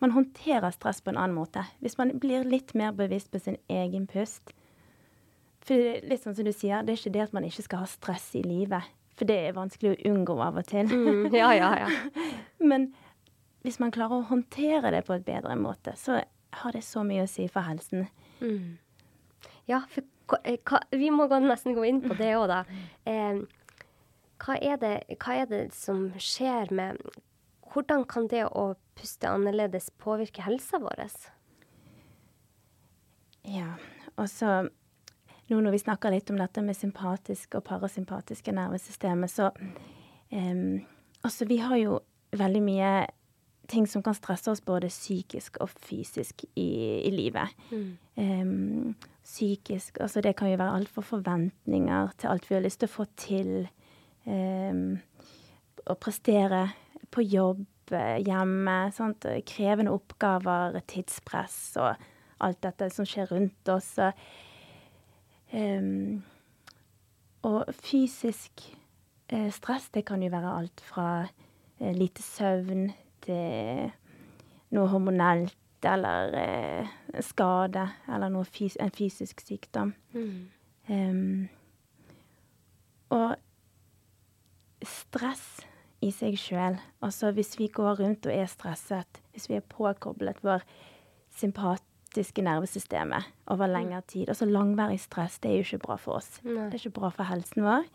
[0.03, 1.63] man håndterer stress på en annen måte.
[1.81, 4.53] Hvis man blir litt mer bevisst på sin egen pust.
[5.61, 7.65] For det er litt sånn som du sier, det er ikke det at man ikke
[7.65, 8.87] skal ha stress i livet.
[9.17, 10.89] For det er vanskelig å unngå av og til.
[10.89, 11.89] mm, Ja, ja, ja.
[12.71, 12.91] Men
[13.61, 16.21] hvis man klarer å håndtere det på et bedre måte, så
[16.61, 18.07] har det så mye å si for helsen.
[18.41, 18.77] Mm.
[19.69, 22.61] Ja, for hva, eh, vi må nesten gå inn på det òg, da.
[23.05, 23.41] Eh,
[24.41, 27.01] hva, er det, hva er det som skjer med
[27.71, 31.05] Hvordan kan det å puste annerledes påvirke helsa vår?
[33.47, 33.77] Ja,
[34.19, 34.65] og så
[35.47, 39.51] nå når vi snakker litt om dette med sympatisk og parasympatiske nervesystemet, så
[40.31, 40.81] eh,
[41.21, 41.99] Altså, vi har jo
[42.33, 42.91] veldig mye
[43.71, 47.55] ting som kan stresse oss både psykisk og fysisk i, i livet.
[48.19, 52.83] Em, psykisk Altså, det kan jo være alt fra forventninger til alt vi har lyst
[52.83, 53.53] til å få til.
[54.25, 54.99] Um,
[55.89, 56.65] å prestere
[57.11, 58.91] på jobb, eh, hjemme.
[58.93, 59.25] Sant?
[59.47, 61.95] Krevende oppgaver, tidspress og
[62.41, 63.95] alt dette som skjer rundt oss.
[65.51, 66.21] Em,
[67.43, 68.63] og fysisk
[69.29, 71.07] eh, stress, det kan jo være alt fra
[71.79, 72.91] eh, lite søvn
[73.29, 76.87] noe hormonelt eller eh,
[77.25, 79.93] skade eller fys en fysisk sykdom.
[80.89, 81.49] Em,
[83.11, 83.35] og
[84.85, 85.61] stress
[86.01, 90.39] i seg sjøl, altså hvis vi går rundt og er stresset, hvis vi er påkoblet
[90.41, 90.63] vår
[91.37, 96.39] sympatiske nervesystemet over lengre tid Altså langvarig stress, det er jo ikke bra for oss.
[96.43, 96.71] Nei.
[96.71, 97.85] Det er ikke bra for helsen vår.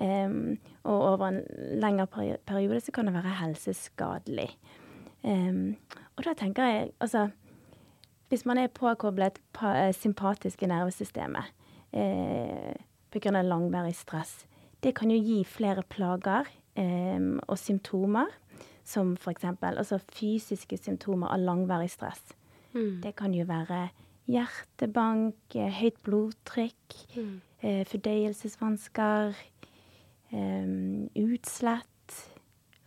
[0.00, 1.40] Em, og over en
[1.80, 2.06] lengre
[2.46, 4.48] periode så kan det være helseskadelig.
[5.24, 5.76] Um,
[6.16, 7.26] og da tenker jeg altså
[8.30, 11.44] Hvis man er påkoblet eh, sympatiske nervesystemet
[11.92, 12.74] eh,
[13.10, 13.42] pga.
[13.42, 14.46] langvarig stress,
[14.82, 16.46] det kan jo gi flere plager
[16.78, 18.26] um, og symptomer,
[18.84, 19.44] som f.eks.
[19.62, 22.22] altså fysiske symptomer av langvarig stress.
[22.72, 23.00] Mm.
[23.02, 23.88] Det kan jo være
[24.28, 27.40] hjertebank, eh, høyt blodtrykk, Mm.
[27.62, 29.34] eh, fordøyelsesvansker,
[30.32, 32.30] utslett,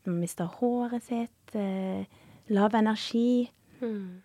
[0.05, 2.05] man mister håret sitt, eh,
[2.49, 3.49] lav energi,
[3.81, 4.21] Mm.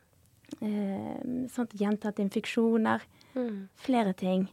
[1.49, 3.03] sånt gjentatte infeksjoner,
[3.35, 3.69] Mm.
[3.77, 4.49] flere ting.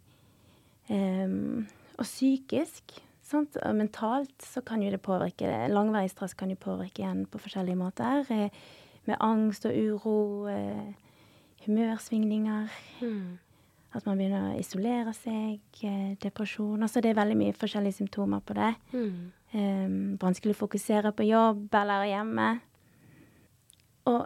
[0.89, 6.55] Em, og psykisk, sant, og mentalt, så kan jo det påvirke Langvarig stress kan jo
[6.55, 8.25] påvirke igjen på forskjellige måter.
[8.31, 8.49] Eh,
[9.05, 10.93] med angst og uro, eh,
[11.65, 12.69] humørsvingninger.
[13.01, 13.37] Mm.
[13.95, 16.83] At man begynner å isolere seg, eh, depresjon.
[16.83, 18.73] Altså det er veldig mye forskjellige symptomer på det.
[18.91, 19.31] Mm.
[19.55, 22.47] Um, vanskelig å fokusere på jobb eller hjemme.
[24.11, 24.25] Og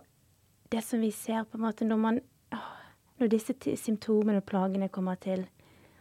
[0.74, 2.20] det som vi ser på en måte når man
[3.20, 5.42] Når disse symptomene og plagene kommer til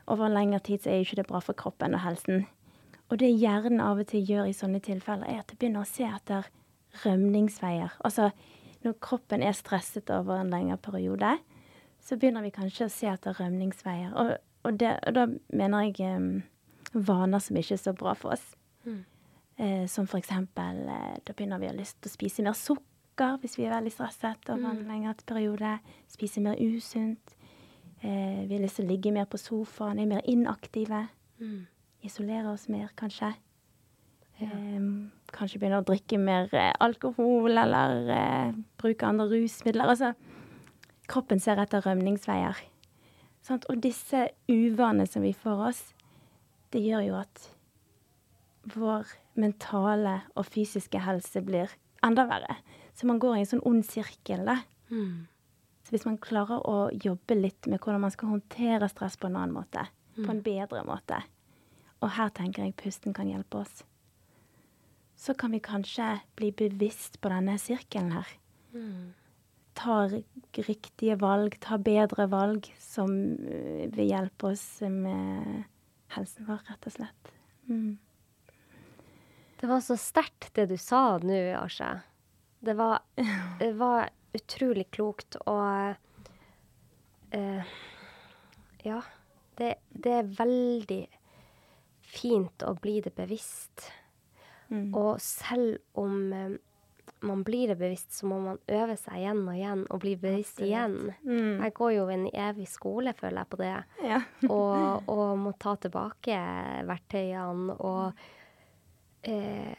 [0.06, 2.44] over lengre tid, så er jo ikke det bra for kroppen og helsen.
[3.10, 5.88] Og det hjernen av og til gjør i sånne tilfeller, er at det begynner å
[5.88, 6.46] se etter
[7.02, 7.96] rømningsveier.
[8.06, 8.30] Altså
[8.84, 11.34] når kroppen er stresset over en lengre periode,
[12.08, 14.14] så begynner vi kanskje å se etter rømningsveier.
[14.16, 14.32] Og,
[14.64, 16.28] og, det, og da mener jeg um,
[16.94, 18.46] vaner som ikke er så bra for oss.
[18.88, 19.02] Mm.
[19.58, 22.54] Eh, som for eksempel eh, Da begynner vi å ha lyst til å spise mer
[22.54, 25.74] sukker hvis vi er veldig stresset over en lengre periode.
[26.08, 27.34] Spise mer usunt.
[28.00, 31.02] Eh, vi har lyst til å ligge mer på sofaen, er mer inaktive.
[31.42, 31.66] Mm.
[32.06, 33.34] Isolere oss mer, kanskje.
[34.38, 34.88] Eh,
[35.34, 39.90] kanskje begynne å drikke mer eh, alkohol, eller bruke andre rusmidler.
[39.90, 40.14] Altså,
[41.08, 42.58] kroppen ser etter rømningsveier.
[43.44, 43.66] Sant?
[43.70, 45.82] Og disse uvanene som vi får oss,
[46.74, 47.46] det gjør jo at
[48.74, 49.08] vår
[49.40, 51.72] mentale og fysiske helse blir
[52.04, 52.58] enda verre.
[52.94, 54.58] Så man går i en sånn ond sirkel, da.
[54.90, 55.28] Mm.
[55.86, 59.38] Så hvis man klarer å jobbe litt med hvordan man skal håndtere stress på en
[59.38, 59.86] annen måte,
[60.18, 61.22] på en bedre måte,
[62.02, 63.84] og her tenker jeg pusten kan hjelpe oss,
[65.18, 68.34] så kan vi kanskje bli bevisst på denne sirkelen her.
[69.78, 70.08] Ta
[70.58, 73.12] riktige valg, ta bedre valg som
[73.46, 75.64] eh, vil hjelpe oss med
[76.14, 77.32] helsen vår, rett og slett.
[77.68, 77.98] Mm.
[79.60, 82.00] Det var så sterkt det du sa nå, Asha.
[82.58, 83.00] Det var,
[83.62, 85.94] det var utrolig klokt og
[87.34, 87.76] uh,
[88.84, 89.02] Ja.
[89.58, 91.00] Det, det er veldig
[92.06, 93.88] fint å bli det bevisst.
[94.70, 94.92] Mm.
[94.94, 96.52] Og selv om eh,
[97.20, 100.60] man blir det bevisst, så må man øve seg igjen og igjen og bli bevisst
[100.60, 100.68] Absolutt.
[100.68, 101.14] igjen.
[101.24, 101.62] Mm.
[101.64, 103.72] Jeg går jo en evig skole, føler jeg på det.
[104.04, 104.20] Ja.
[104.50, 106.38] og, og må ta tilbake
[106.88, 108.24] verktøyene og
[109.28, 109.74] eh,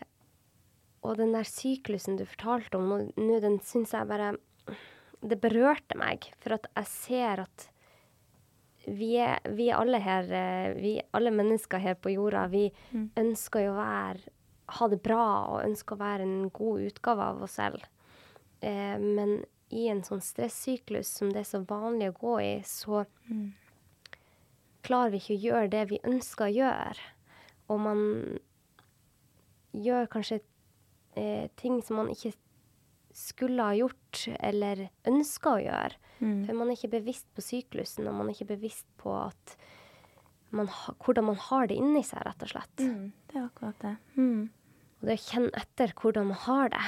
[1.02, 4.34] Og den der syklusen du fortalte om nå, den syns jeg bare
[5.22, 7.70] Det berørte meg, for at jeg ser at
[8.90, 13.10] vi er, vi er alle her, eh, vi alle mennesker her på jorda, vi Mm.
[13.22, 14.30] ønsker jo å være
[14.78, 17.84] ha det bra og ønsker å være en god utgave av oss selv.
[18.62, 23.06] Eh, men i en sånn stressyklus som det er så vanlig å gå i, så
[23.30, 23.52] Mm.
[24.84, 27.08] klarer vi ikke å gjøre det vi ønsker å gjøre.
[27.70, 28.40] Og man
[29.74, 30.40] gjør kanskje
[31.16, 32.34] eh, ting som man ikke
[33.14, 35.98] skulle ha gjort eller ønska å gjøre.
[36.20, 36.46] Mm.
[36.46, 39.14] For man er ikke bevisst på syklusen, og man er ikke bevisst på
[40.52, 42.82] man ha, hvordan man har det inni seg, rett og slett.
[42.82, 43.12] Mm.
[43.30, 43.92] Det er akkurat det.
[44.18, 44.50] Mm.
[45.00, 46.86] Og det å kjenne etter hvordan man har det,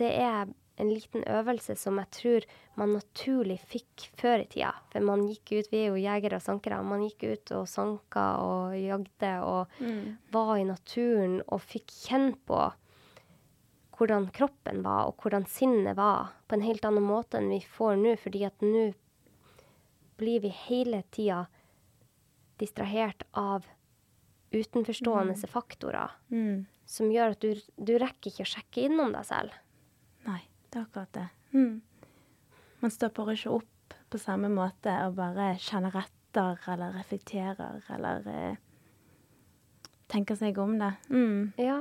[0.00, 2.44] det er en liten øvelse som jeg tror
[2.80, 4.70] man naturlig fikk før i tida.
[4.90, 8.24] For man gikk ut, vi er jo jegere og sankere, man gikk ut og sanka
[8.42, 10.16] og jagde og Mm.
[10.32, 12.72] var i naturen og fikk kjenne på
[13.98, 17.96] hvordan kroppen var, og hvordan sinnet var, på en helt annen måte enn vi får
[18.00, 18.94] nå, fordi at nå
[20.18, 21.46] blir vi hele tida
[22.58, 23.66] distrahert av
[24.52, 26.66] utenforstående faktorer Mm.
[26.92, 29.54] Som gjør at du, du rekker ikke å sjekke innom deg selv.
[30.26, 31.28] Nei, det er akkurat det.
[31.56, 31.78] Mm.
[32.82, 38.60] Man stopper ikke opp på samme måte og bare kjenner etter eller reflekterer eller eh,
[40.12, 40.92] tenker seg om det.
[41.12, 41.52] Mm.
[41.60, 41.80] Ja.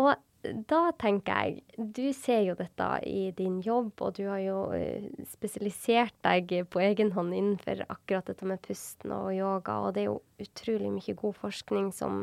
[0.00, 4.58] Og da tenker jeg, du ser jo dette i din jobb, og du har jo
[4.76, 10.04] eh, spesialisert deg på egen hånd innenfor akkurat dette med pusten og yoga, og det
[10.04, 12.22] er jo utrolig mye god forskning som,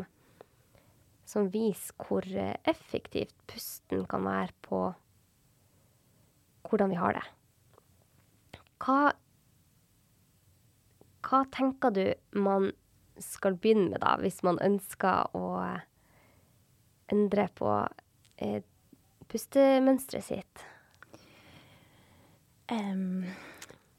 [1.27, 4.81] som viser hvor eh, effektivt pusten kan være på
[6.67, 7.25] hvordan vi har det.
[8.83, 9.11] Hva,
[11.27, 12.03] hva tenker du
[12.37, 12.71] man
[13.23, 15.45] skal begynne med, da, hvis man ønsker å
[17.11, 17.71] endre på
[18.43, 18.61] eh,
[19.31, 20.65] pustemønsteret sitt?
[22.67, 23.23] Um,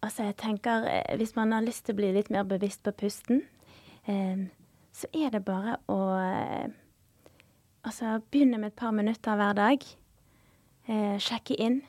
[0.05, 2.93] altså, jeg tenker eh, Hvis man har lyst til å bli litt mer bevisst på
[3.01, 3.41] pusten,
[4.05, 4.49] um,
[4.93, 6.69] så er det bare å eh,
[7.85, 9.85] Altså begynne med et par minutter hver dag.
[10.89, 11.83] Eh, sjekke inn.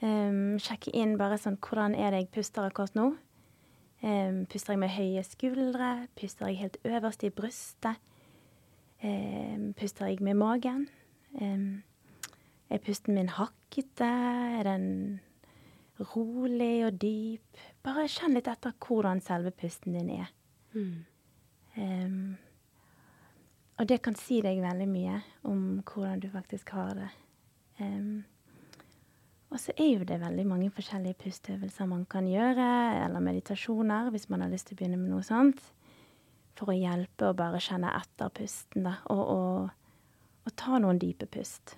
[0.00, 3.10] Um, sjekke inn bare sånn Hvordan er det jeg puster akkurat nå?
[4.00, 5.90] Um, puster jeg med høye skuldre?
[6.16, 8.00] Puster jeg helt øverst i brystet?
[9.04, 10.86] Um, puster jeg med magen?
[12.70, 14.08] Er pusten min hakkete?
[14.60, 15.20] Er den
[16.14, 17.60] rolig og dyp?
[17.84, 20.32] Bare kjenn litt etter hvordan selve pusten din er.
[20.74, 21.04] Em,
[23.80, 25.16] og det kan si deg veldig mye
[25.48, 27.08] om hvordan du faktisk har det.
[27.80, 28.20] Um,
[29.50, 32.66] og så er jo det veldig mange forskjellige pusteøvelser man kan gjøre,
[33.06, 35.62] eller meditasjoner, hvis man har lyst til å begynne med noe sånt.
[36.58, 38.98] For å hjelpe å bare kjenne etter pusten, da.
[39.10, 40.04] Og, og,
[40.44, 41.72] og ta noen dype pust.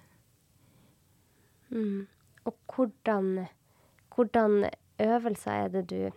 [1.71, 2.11] Mm.
[2.51, 3.47] Og hvordan,
[4.13, 4.67] hvordan
[5.01, 6.11] øvelser er det du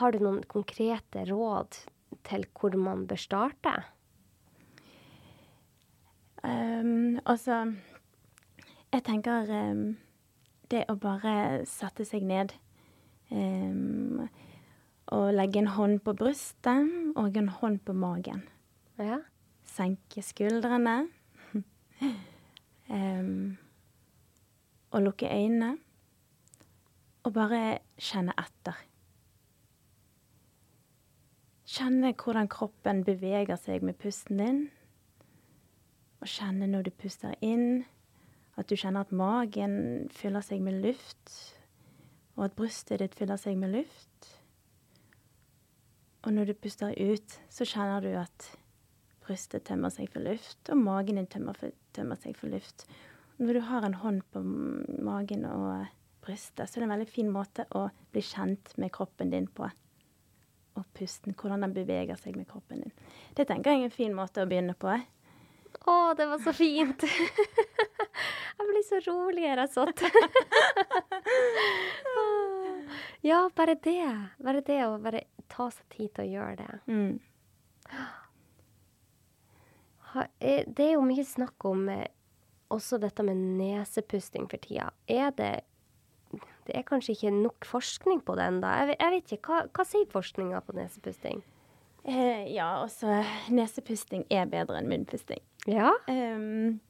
[0.00, 1.76] Har du noen konkrete råd
[2.26, 3.76] til hvor man bør starte?
[6.48, 7.72] Um, altså
[8.92, 9.98] Jeg tenker um,
[10.72, 12.54] det å bare sette seg ned
[13.32, 14.24] um,
[15.12, 18.42] og legge en hånd på brystet og en hånd på magen.
[19.00, 19.20] Ja.
[19.64, 21.08] Senke skuldrene.
[22.88, 23.56] um,
[24.92, 25.76] og lukke øynene.
[27.24, 28.76] Og bare kjenne etter.
[31.68, 34.60] Kjenne hvordan kroppen beveger seg med pusten din.
[36.18, 37.84] Og kjenne når du puster inn,
[38.58, 41.34] at du kjenner at magen fyller seg med luft,
[42.38, 44.32] og at brystet ditt fyller seg med luft.
[46.26, 48.48] Og når du puster ut, så kjenner du at
[49.26, 52.88] brystet tømmer seg for luft, og magen din tømmer, for, tømmer seg for luft.
[53.38, 55.86] Når du har en hånd på magen og
[56.28, 56.68] brystet.
[56.68, 59.68] Så er det en veldig fin måte å bli kjent med kroppen din på.
[60.78, 61.34] Og pusten.
[61.34, 62.96] Hvordan den beveger seg med kroppen din.
[63.36, 64.92] Det tenker jeg er en fin måte å begynne på.
[65.88, 67.04] Å, det var så fint!
[68.58, 70.02] jeg blir så rolig her jeg satt.
[73.30, 74.04] ja, bare det.
[74.44, 76.72] Bare det å bare ta seg tid til å gjøre det.
[76.92, 77.14] Mm.
[80.40, 82.08] Eh, det er jo mye snakk om eh,
[82.74, 84.86] også dette med nesepusting for tida.
[85.08, 85.54] Er det
[86.68, 88.68] Det er kanskje ikke nok forskning på det ennå.
[88.68, 89.48] Jeg, jeg vet ikke.
[89.48, 91.40] Hva, hva sier forskninga på nesepusting?
[92.04, 95.40] Eh, ja, også nesepusting er bedre enn munnpusting.
[95.66, 95.92] Ja?
[96.08, 96.80] Um,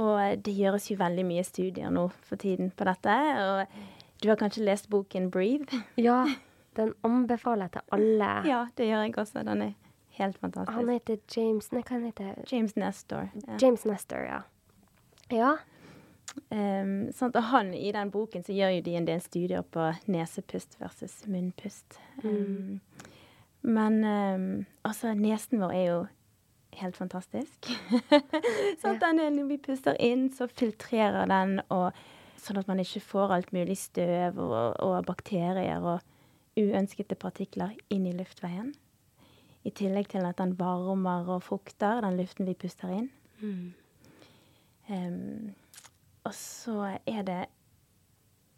[0.00, 3.16] og det gjøres jo veldig mye studier nå for tiden på dette.
[3.42, 5.82] Og du har kanskje lest boken 'Breathe'?
[6.08, 6.24] Ja.
[6.76, 8.30] Den anbefaler jeg til alle.
[8.48, 9.42] Ja, det gjør jeg også.
[9.44, 9.72] Den er
[10.16, 10.76] helt fantastisk.
[10.76, 13.28] Han heter James Nei, hva han James Nestor.
[13.46, 13.58] Ja.
[13.60, 14.40] James Nestor, ja.
[15.30, 15.52] Ja.
[16.50, 17.36] Um, sant?
[17.36, 21.26] Og han, i den boken så gjør jo de en del studier på nesepust versus
[21.28, 21.98] munnpust.
[22.24, 22.80] Ehm,
[23.62, 26.00] men um, altså, nesen vår er jo
[26.80, 27.68] helt fantastisk.
[28.80, 31.92] sånn at Den er, når vi puster inn, så filtrerer den, og,
[32.40, 36.00] sånn at man ikke får alt mulig støv og, og bakterier og
[36.58, 38.72] uønskede partikler inn i luftveien.
[39.62, 43.10] I tillegg til at den varmer og fukter den luften vi puster inn.
[44.90, 45.52] Ehm,
[46.26, 47.42] og så er det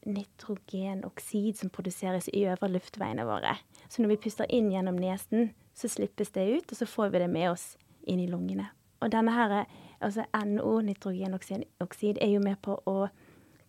[0.04, 3.56] nitrogenoksid som produseres i øvre luftveiene våre.
[3.88, 7.22] Så når vi puster inn gjennom nesen, så slippes det ut, og så får vi
[7.24, 7.74] det med oss
[8.06, 8.68] inn i lungene.
[9.00, 9.64] Og denne her,
[10.00, 13.08] altså NO, nitrogenoksid, er jo med på å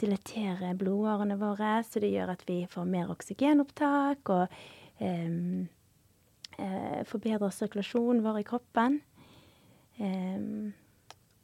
[0.01, 4.55] dilatere blodårene våre, så det gjør at vi får mer oksygenopptak og
[4.99, 5.67] um,
[6.59, 8.99] uh, forbedrer sirkulasjonen vår i kroppen.
[9.99, 10.73] Um,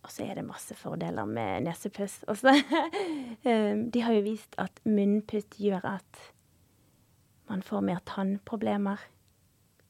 [0.01, 2.55] og så er det masse fordeler med nesepuss Og så,
[3.47, 6.21] ehm, de har jo vist at munnpust gjør at
[7.51, 9.01] man får mer tannproblemer.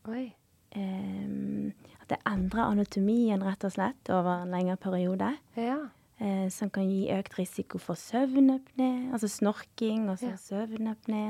[0.10, 0.34] Oi.
[0.76, 5.32] Ehm, at det endrer anatomien rett og slett over en lengre periode.
[5.60, 5.80] Ja.
[6.22, 10.36] eh, som kan gi økt risiko for søvnapné, altså snorking og Ja.
[10.38, 11.24] søvnapné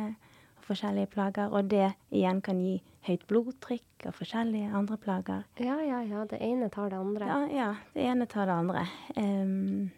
[0.58, 1.48] og forskjellige plager.
[1.54, 5.46] Og det igjen kan gi høyt blodtrykk og forskjellige andre plager.
[5.60, 6.26] Ja, ja, ja.
[6.26, 7.26] Det ene tar det andre.
[7.26, 7.70] Ja, ja.
[7.94, 8.84] Det ene tar det andre.
[9.16, 9.92] Um,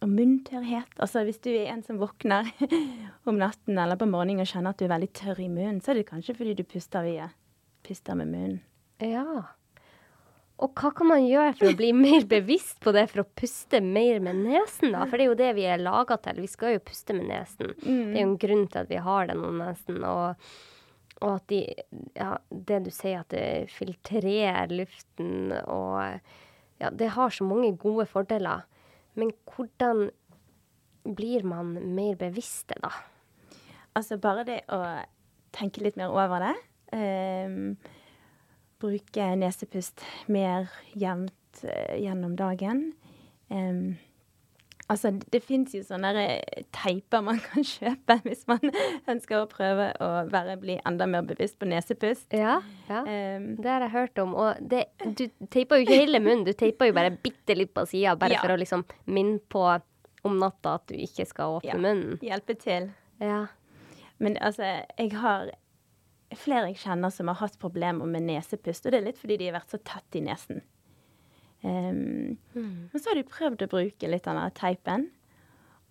[0.00, 0.94] og munntørrhet.
[0.98, 2.48] Altså hvis du er en som våkner
[3.26, 5.90] om natten eller på morgenen og kjenner at du er veldig tørr i munnen, så
[5.92, 7.28] er det kanskje fordi du puster via
[7.84, 8.60] puster med munnen.
[9.02, 9.42] Ja.
[10.58, 13.78] Og hva kan man gjøre for å bli mer bevisst på det, for å puste
[13.84, 15.04] mer med nesen, da?
[15.06, 16.40] For det er jo det vi er laga til.
[16.42, 17.76] Vi skal jo puste med nesen.
[17.78, 20.00] Det er jo en grunn til at vi har den om nesen.
[20.02, 20.48] Og,
[21.20, 21.60] og at de
[22.18, 26.18] Ja, det du sier, at det filtrerer luften og
[26.78, 28.66] Ja, det har så mange gode fordeler.
[29.18, 30.08] Men hvordan
[31.18, 32.90] blir man mer bevisste, da?
[33.98, 34.82] Altså bare det å
[35.54, 36.54] tenke litt mer over det.
[36.94, 37.76] ehm,
[38.80, 42.92] bruke nesepust mer jevnt eh, gjennom dagen.
[43.50, 43.96] Um,
[44.88, 46.12] altså, det fins jo sånne
[46.76, 48.60] teiper man kan kjøpe hvis man
[49.08, 52.28] ønsker å prøve å være, bli enda mer bevisst på nesepust.
[52.36, 52.58] Ja,
[52.90, 53.02] ja.
[53.04, 54.34] Um, Det har jeg hørt om.
[54.38, 57.86] Og det, du teiper jo ikke hele munnen, du teiper jo bare bitte litt på
[57.88, 58.42] sida, bare Ja.
[58.44, 59.64] for å liksom minne på
[60.26, 62.18] om natta at du ikke skal åpne munnen.
[62.22, 62.90] hjelpe til.
[63.22, 63.46] Ja.
[64.18, 64.66] Men altså,
[64.98, 65.52] jeg har
[66.36, 69.48] flere jeg kjenner som har hatt problemer med nesepust, og det er litt fordi de
[69.48, 70.62] har vært så tett i nesen.
[71.62, 75.10] Ehm, Men så har de prøvd å bruke litt av den teipen,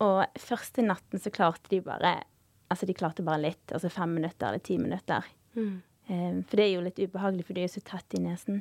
[0.00, 2.22] og første natten så klarte de bare
[2.68, 5.24] Altså, de klarte bare litt, altså fem minutter eller ti minutter.
[5.56, 5.82] Mm.
[6.10, 8.58] Um, for det er jo litt ubehagelig, for de er jo så tett i nesen.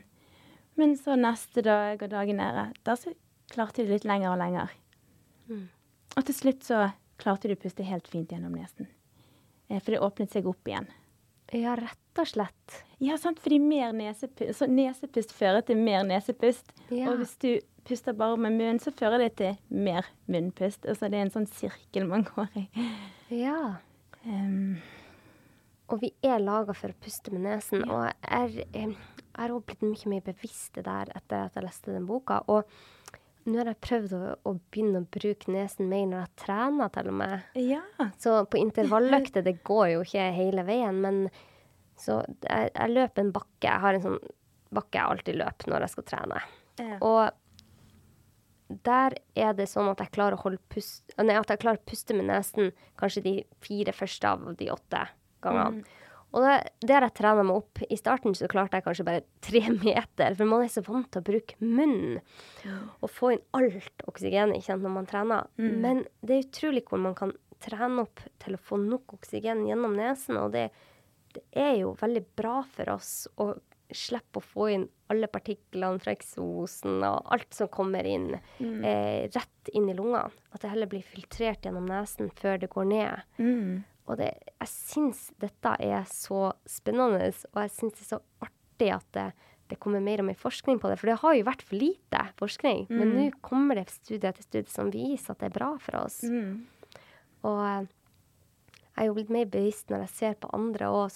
[0.79, 3.11] Men så neste dag og dagen nære, da så
[3.51, 4.71] klarte de litt lenger og lenger.
[5.51, 5.65] Mm.
[6.15, 6.85] Og til slutt så
[7.19, 8.87] klarte de å puste helt fint gjennom nesen.
[9.67, 10.87] Eh, For det åpnet seg opp igjen.
[11.55, 12.77] Ja, rett og slett.
[13.03, 16.73] Ja, sant, fordi mer nesepust, så nesepust fører til mer nesepust.
[16.89, 17.11] Ja.
[17.11, 17.51] Og hvis du
[17.87, 20.85] puster bare med munnen, så fører det til mer munnpust.
[20.85, 22.67] Altså det er en sånn sirkel man går i.
[23.43, 23.77] Ja.
[24.25, 24.79] Um.
[25.87, 27.85] Og vi er laga for å puste med nesen.
[27.87, 28.95] Og jeg er, eh,
[29.37, 32.41] har blitt mye mer bevisst det der etter at jeg leste den boka.
[32.47, 32.67] Og
[33.47, 37.11] nå har jeg prøvd å, å begynne å bruke nesen mer når jeg trener, til
[37.11, 37.49] og med.
[37.55, 38.09] ja.
[38.19, 41.21] Så på intervalløkter, det går jo ikke hele veien, men
[41.97, 43.65] så jeg, jeg løper en bakke.
[43.65, 44.19] Jeg har en sånn
[44.75, 46.41] bakke jeg alltid løper når jeg skal trene.
[46.77, 46.97] Ja.
[47.01, 51.79] Og der er det sånn at jeg klarer å holde pust, nei, at jeg klarer
[51.79, 53.33] å puste med nesen kanskje de
[53.63, 55.05] fire første av de åtte
[55.45, 55.87] gangene.
[56.35, 57.79] Og det, har jeg trena meg opp.
[57.89, 61.21] I starten så klarte jeg kanskje bare tre meter, for man er så vant til
[61.23, 62.19] å bruke munnen
[63.01, 65.47] og få inn alt oksygenet ikke sant, når man trener.
[65.57, 67.31] Men det er utrolig hvor man kan
[67.63, 70.37] trene opp til å få nok oksygen gjennom nesen.
[70.43, 70.67] Og det,
[71.33, 73.53] det er jo veldig bra for oss å
[73.87, 78.81] slippe å få inn alle partiklene fra eksosen og alt som kommer inn, Mm.
[78.83, 80.27] eh, rett inn i lungene.
[80.51, 83.23] At det heller blir filtrert gjennom nesen før det går ned.
[83.39, 83.85] Mm.
[84.07, 84.31] Og det,
[84.61, 89.25] jeg syns dette er så spennende, og jeg syns det er så artig at det,
[89.67, 90.95] det kommer mer og mer forskning på det.
[91.01, 92.85] For det har jo vært for lite forskning.
[92.89, 93.15] Men Mm.
[93.17, 96.21] nå kommer det studie etter studie som viser at det er bra for oss.
[96.23, 96.65] Mm.
[97.43, 97.87] Og
[98.97, 101.13] jeg er jo blitt mer bevisst når jeg ser på andre òg.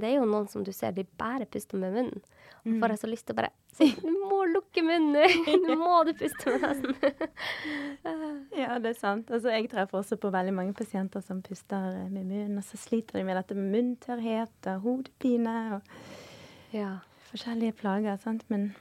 [0.00, 2.20] Det er jo noen som du ser, de bare puster med munnen.
[2.60, 2.80] Og Mm.
[2.82, 5.14] får jeg så lyst til å bare si Du må lukke munnen!
[5.64, 6.96] Nå må du puste med nesen!
[8.56, 9.30] Ja, det er sant.
[9.32, 12.76] Altså, jeg treffer også på veldig mange pasienter som puster eh, med munnen, og så
[12.80, 16.96] sliter de med dette med munntørrhet og hodepine og ja.
[17.30, 18.18] forskjellige plager.
[18.20, 18.44] sant?
[18.52, 18.74] Men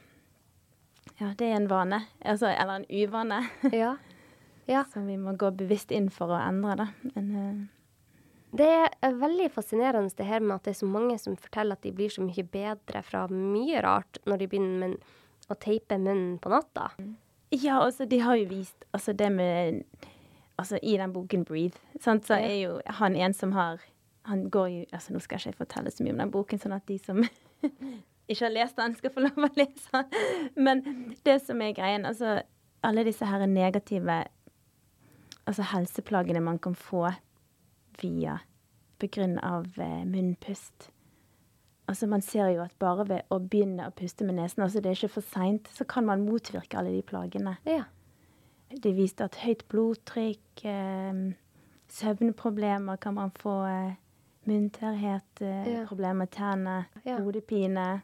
[1.19, 3.41] ja, det er en vane, altså, eller en uvane,
[3.73, 3.95] ja.
[4.69, 4.83] Ja.
[4.93, 6.75] som vi må gå bevisst inn for å endre.
[6.83, 6.87] da.
[7.15, 7.55] Men eh,
[8.49, 11.85] Det er veldig fascinerende det her med at det er så mange som forteller at
[11.85, 16.39] de blir så mye bedre fra mye rart når de begynner med å teipe munnen
[16.41, 16.89] på natta.
[17.51, 19.83] ja, altså, de har jo vist altså det med
[20.59, 23.79] Altså, i den boken 'Breathe', sant, så er jo han en som har
[24.25, 26.75] Han går jo Altså, nå skal jeg ikke fortelle så mye om den boken, sånn
[26.75, 27.23] at de som
[28.29, 30.05] ikke har lest den, skal få lov å lese den.
[30.55, 30.83] Men
[31.23, 32.41] det som er greien, altså
[32.83, 34.25] Alle disse her negative
[35.47, 37.09] altså helseplagene man kan få
[38.01, 38.39] via
[39.43, 40.89] av eh, munnpust.
[41.89, 44.91] Altså Man ser jo at bare ved å begynne å puste med nesen, altså det
[44.91, 47.57] er ikke for seint, så kan man motvirke alle de plagene.
[47.65, 47.83] Ja.
[48.69, 51.33] Det viste at høyt blodtrykk, eh,
[51.89, 53.95] søvnproblemer kan man få, eh,
[54.45, 55.85] munntørrhet, Ja.
[55.87, 57.17] problemer med tennene, Ja.
[57.17, 58.01] hodepine.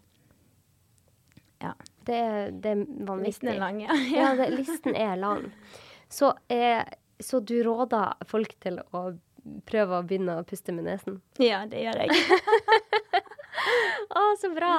[1.61, 1.73] Ja.
[2.05, 3.25] Det, er- det er vanvittig.
[3.25, 3.93] Listen er lang, ja.
[4.15, 5.51] Ja, det, listen er lang.
[6.09, 6.83] Så, eh,
[7.19, 9.17] så du råder folk til å
[9.69, 11.19] prøve å begynne å puste med nesen?
[11.41, 12.09] ja, det gjør jeg.
[14.15, 14.71] Å, så bra!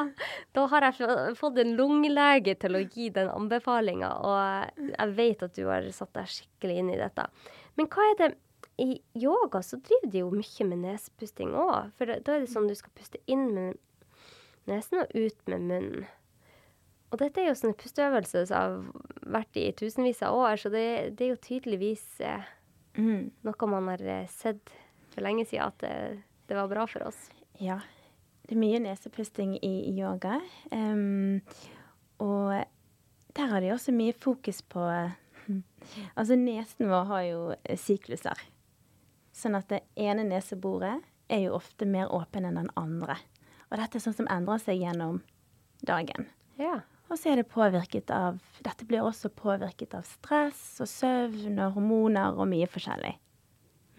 [0.54, 5.56] Da har jeg fått en lungelege til å gi den anbefalinga, og jeg vet at
[5.56, 7.26] du har satt deg skikkelig inn i dette.
[7.76, 8.30] Men hva er det
[8.82, 12.68] I yoga så driver de jo mye med nesepusting òg, for da er det sånn
[12.68, 13.80] du skal puste inn med
[14.68, 16.06] nesen og ut med munnen.
[17.14, 20.86] Og dette er jo sånne pusteøvelser som har vært i tusenvis av år, så det,
[21.16, 22.48] det er jo tydeligvis eh,
[22.96, 23.30] Mm.
[23.44, 24.72] noe man har eh, sett
[25.12, 25.92] for lenge siden at det,
[26.48, 27.28] det var bra for oss.
[27.60, 27.80] Ja.
[28.46, 30.38] Det er mye nesepusting i yoga.
[30.70, 31.42] Um,
[32.22, 32.62] og
[33.36, 34.84] der har de også mye fokus på
[36.18, 38.40] Altså, nesen vår har jo eh, sykluser.
[39.36, 43.14] Sånn at det ene neseboret er jo ofte mer åpen enn den andre.
[43.70, 45.20] Og dette er sånn som endrer seg gjennom
[45.86, 46.26] dagen.
[46.58, 46.80] Ja.
[47.06, 51.76] Og så er det påvirket av Dette blir også påvirket av stress og søvn og
[51.76, 53.12] hormoner og mye forskjellig.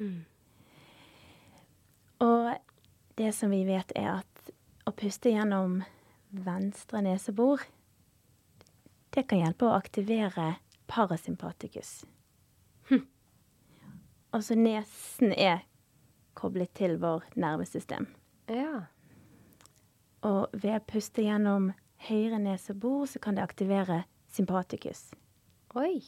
[0.02, 0.26] Mm.
[2.26, 2.50] Og
[3.18, 4.52] det som vi vet, er at
[4.88, 5.80] å puste gjennom
[6.30, 7.64] venstre nesebor,
[9.16, 10.58] det kan hjelpe å aktivere
[10.92, 12.02] parasympatikus.
[14.36, 15.64] Altså nesen er
[16.38, 18.10] koblet til vår nervesystem.
[18.52, 18.84] Ja.
[20.28, 21.72] Og ved å puste gjennom
[22.08, 25.10] høyre nesebor, så kan det aktivere sympatikus.
[25.76, 26.02] Oi.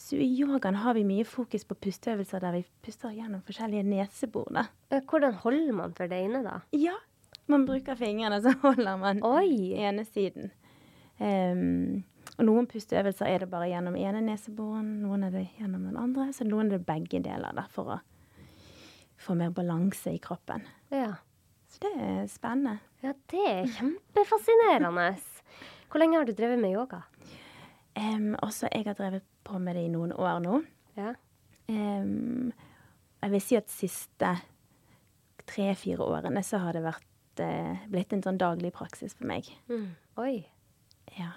[0.00, 4.48] Så i yogaen har vi mye fokus på pusteøvelser der vi puster gjennom forskjellige nesebor.
[4.54, 4.64] da.
[4.88, 6.60] Hvordan holder man for det inne, da?
[6.72, 6.96] Ja,
[7.50, 9.74] man bruker fingrene, så holder man Oi!
[9.76, 10.52] ene siden.
[11.20, 12.04] Um,
[12.38, 16.30] og noen pusteøvelser er det bare gjennom ene neseboren, noen er det gjennom den andre,
[16.32, 17.98] så noen er det begge deler da, for å
[19.20, 20.64] få mer balanse i kroppen.
[20.88, 21.18] Ja.
[21.70, 22.78] Så det er spennende.
[23.02, 25.12] ja, det er kjempefascinerende.
[25.90, 27.02] Hvor lenge har du drevet med yoga?
[27.98, 30.60] Um, også jeg har drevet på med det i noen år nå.
[30.96, 31.14] Ja.
[31.70, 32.52] Um,
[33.22, 34.32] jeg vil si at de siste
[35.50, 39.50] tre-fire årene så har det vært, uh, blitt en sånn daglig praksis for meg.
[39.70, 39.90] Mm.
[40.22, 40.34] Oi.
[41.18, 41.34] Ja.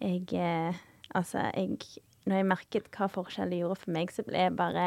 [0.00, 1.78] Jeg uh, Altså, jeg
[2.24, 4.84] Når jeg merket hva forskjell det gjorde for meg, så ble jeg bare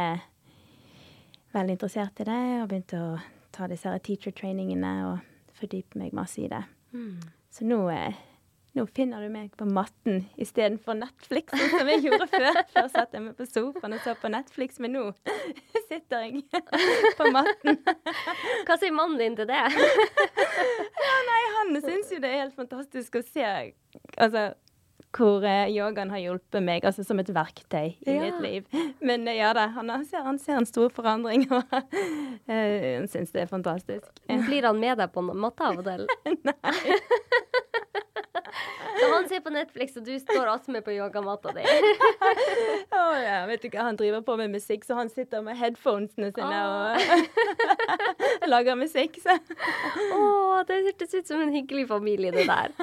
[1.51, 3.17] veldig interessert i det og begynte å
[3.53, 6.63] ta disse teacher-trainingene og fordype meg masse i det.
[6.93, 7.17] Mm.
[7.53, 8.17] Så nå, eh,
[8.73, 12.59] nå finner du meg på matten istedenfor Netflix, sånn som jeg gjorde før.
[12.73, 15.05] Før satt jeg meg på sofaen og så på Netflix, men nå
[15.89, 16.41] sitter jeg
[17.19, 17.79] på matten.
[18.65, 19.61] Hva sier mannen din til det?
[21.29, 24.49] Nei, han syns jo det er helt fantastisk å se altså,
[25.13, 28.21] hvor eh, yogaen har hjulpet meg, altså som et verktøy i Ja.
[28.23, 28.65] mitt liv.
[29.01, 31.63] Men eh, ja da, han, ser, han ser en stor forandring, og
[32.47, 34.09] eh, han syns det er fantastisk.
[34.47, 36.07] Blir han med deg på matte av og til?
[39.03, 41.63] Så han ser på Netflix, og du står attmed på yogamatta di.
[42.95, 46.31] Å ja, vet du hva, han driver på med musikk, så han sitter med headphonesene
[46.35, 46.99] sine og
[48.53, 49.19] lager musikk.
[49.27, 49.37] Å,
[50.17, 52.75] Å, det hørtes ut som en hyggelig familie, det der.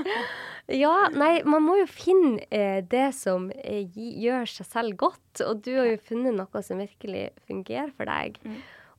[0.70, 5.64] Ja, nei, man må jo finne eh, det som eh, gjør seg selv godt, og
[5.66, 8.38] du har jo funnet noe som virkelig fungerer for deg.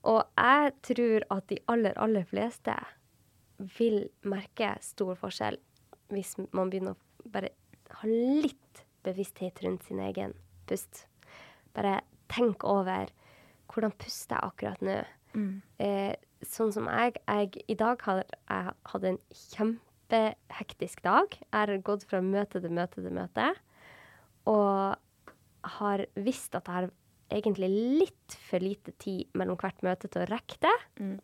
[0.10, 2.76] Og jeg tror at de aller, aller fleste
[3.78, 5.60] vil merke stor forskjell
[6.12, 7.54] hvis man begynner å bare
[8.00, 10.36] ha litt bevissthet rundt sin egen
[10.70, 11.06] pust.
[11.76, 12.02] Bare
[12.32, 13.12] tenk over
[13.72, 15.00] hvordan puster jeg akkurat nå.
[15.80, 16.14] Eh,
[16.44, 21.38] sånn som jeg, jeg I dag har jeg hatt en kjempehektisk dag.
[21.40, 23.52] Jeg har gått fra møte til møte til møte.
[24.50, 24.98] Og
[25.78, 26.90] har visst at jeg har
[27.32, 30.74] egentlig litt for lite tid mellom hvert møte til å rekke det.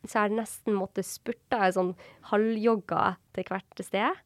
[0.06, 1.92] Så jeg har nesten måttet spurte en sånn
[2.32, 4.24] halvjogga til hvert sted.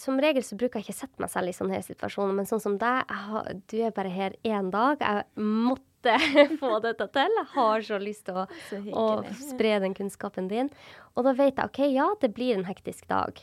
[0.00, 2.62] Som regel så bruker jeg ikke sette meg selv i sånne her situasjoner, men sånn
[2.62, 5.02] som deg, har, du er bare her én dag.
[5.04, 6.14] Jeg måtte
[6.62, 7.36] få dette til.
[7.40, 8.46] Jeg har så lyst til å,
[9.02, 9.06] å
[9.36, 10.72] spre den kunnskapen din.
[11.12, 13.42] Og da vet jeg OK, ja, det blir en hektisk dag.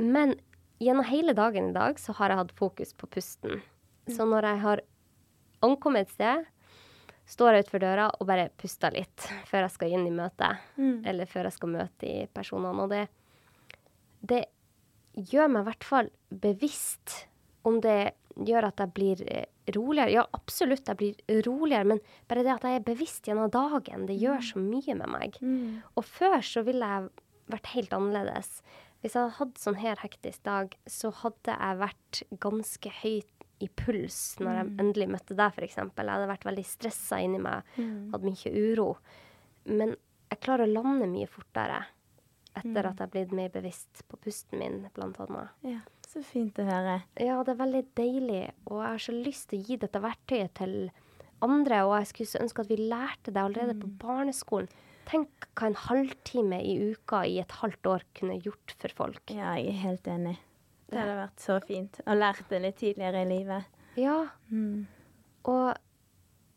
[0.00, 0.38] Men
[0.80, 3.60] gjennom hele dagen i dag så har jeg hatt fokus på pusten.
[4.08, 4.86] Så når jeg har
[5.66, 6.46] ankommet et sted,
[7.28, 10.62] står jeg utenfor døra og bare puster litt før jeg skal inn i møtet.
[11.04, 12.86] Eller før jeg skal møte de personene.
[12.86, 13.02] Og det,
[14.24, 14.46] det
[15.18, 17.14] gjør meg i hvert fall bevisst
[17.68, 18.14] om det
[18.46, 20.12] gjør at jeg blir eh, roligere.
[20.14, 24.18] Ja, absolutt, jeg blir roligere, men bare det at jeg er bevisst gjennom dagen, det
[24.20, 25.40] gjør så mye med meg.
[25.98, 27.10] Og før så ville jeg
[27.50, 28.60] vært helt annerledes.
[29.00, 33.66] Hvis jeg hadde hatt sånn her hektisk dag, så hadde jeg vært ganske høyt i
[33.74, 35.78] puls når jeg endelig møtte deg, f.eks.
[35.80, 37.66] Jeg hadde vært veldig stressa inni meg,
[38.12, 38.88] hadde mye uro.
[39.66, 39.96] Men
[40.30, 41.80] jeg klarer å lande mye fortere
[42.60, 45.50] etter at jeg er blitt mer bevisst på pusten min, blant annet.
[45.66, 46.98] Ja, så fint å høre.
[47.20, 50.54] Ja, det er veldig deilig, og jeg har så lyst til å gi dette verktøyet
[50.60, 50.76] til
[51.44, 54.68] andre, og jeg skulle ønske at vi lærte det allerede på barneskolen.
[55.08, 59.22] Tenk hva en halvtime i uka i et halvt år kunne gjort for folk.
[59.32, 60.34] Ja, jeg er helt enig.
[60.88, 63.64] Det hadde vært så fint å lært det litt tidligere i livet.
[63.96, 64.18] Ja,
[64.52, 64.86] Mm.
[65.48, 65.76] og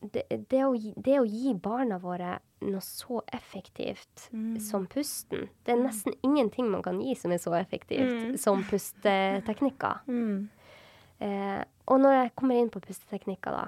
[0.01, 4.27] det, det, å, det å gi barna våre noe så effektivt
[4.61, 10.03] som pusten Det er nesten ingenting man kan gi som er så effektivt som pusteteknikker.
[10.11, 10.49] Mm.
[11.21, 13.67] Eh, og når jeg kommer inn på pusteteknikker, da,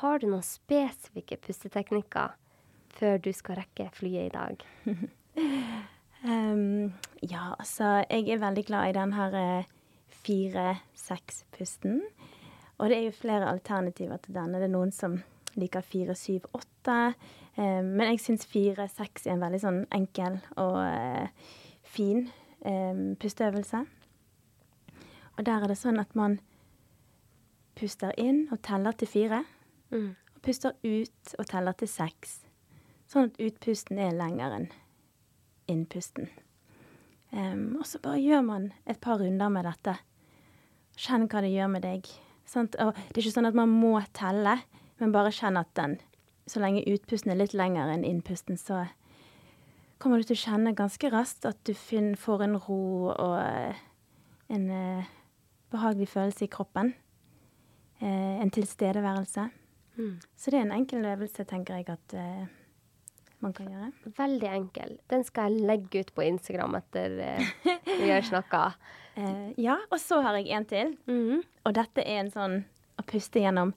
[0.00, 2.34] har du noen spesifikke pusteteknikker
[2.98, 4.64] før du skal rekke flyet i dag?
[6.26, 6.90] um,
[7.22, 9.70] ja, altså Jeg er veldig glad i den her eh,
[10.26, 12.02] fire-seks-pusten.
[12.78, 14.58] Og det er jo flere alternativer til denne.
[14.58, 15.18] Det er noen som
[15.58, 16.98] liker fire, syv, åtte.
[17.58, 21.54] Eh, men jeg syns fire-seks er en veldig sånn enkel og eh,
[21.86, 22.26] fin
[22.62, 23.84] eh, pusteøvelse.
[25.38, 26.40] Og der er det sånn at man
[27.78, 29.44] puster inn og teller til fire.
[29.94, 30.10] Mm.
[30.34, 32.40] Og puster ut og teller til seks.
[33.08, 34.70] Sånn at utpusten er lenger enn
[35.68, 36.28] innpusten.
[37.30, 39.98] Um, og så bare gjør man et par runder med dette.
[40.98, 42.08] Kjenn hva det gjør med deg.
[42.48, 42.76] Sant?
[42.80, 44.56] Og det er ikke sånn at man må telle,
[44.98, 45.98] men bare kjenn at den
[46.48, 48.86] Så lenge utpusten er litt lenger enn innpusten, så
[50.00, 53.82] kommer du til å kjenne ganske raskt at du finner, får en ro og eh,
[54.56, 55.10] en eh,
[55.68, 56.94] behagelig følelse i kroppen.
[58.00, 59.44] Eh, en tilstedeværelse.
[59.98, 60.14] Mm.
[60.36, 62.46] Så det er en enkel øvelse, tenker jeg, at eh,
[63.44, 63.90] man kan gjøre.
[64.16, 64.96] Veldig enkel.
[65.10, 67.52] Den skal jeg legge ut på Instagram etter eh,
[67.84, 68.70] vi har snakka.
[69.18, 70.92] Eh, ja, og så har jeg en til.
[71.10, 71.40] Mhm.
[71.66, 72.52] Og dette er en sånn
[72.94, 73.72] å puste gjennom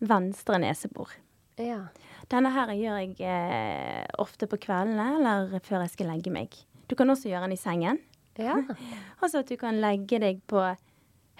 [0.00, 1.12] venstre nesebor.
[1.60, 1.86] Ja.
[2.32, 6.56] Denne her gjør jeg eh, ofte på kveldene eller før jeg skal legge meg.
[6.90, 8.00] Du kan også gjøre den i sengen.
[8.38, 8.58] ja.
[9.22, 10.60] Altså at du kan legge deg på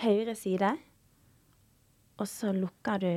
[0.00, 0.70] høyre side,
[2.18, 3.12] og så lukker du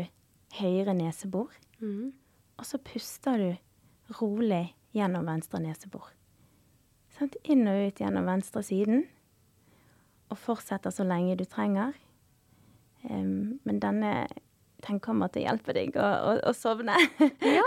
[0.57, 1.53] høyre nesebor.
[1.79, 2.13] Mm.
[2.57, 6.09] Og så puster du rolig gjennom venstre nesebor.
[7.17, 9.05] Sånn, Inn og ut gjennom venstre siden.
[10.33, 11.95] Og fortsetter så lenge du trenger.
[13.07, 14.27] Um, men denne
[14.87, 16.95] den kommer til å hjelpe deg å, å, å sovne.
[17.43, 17.65] ja!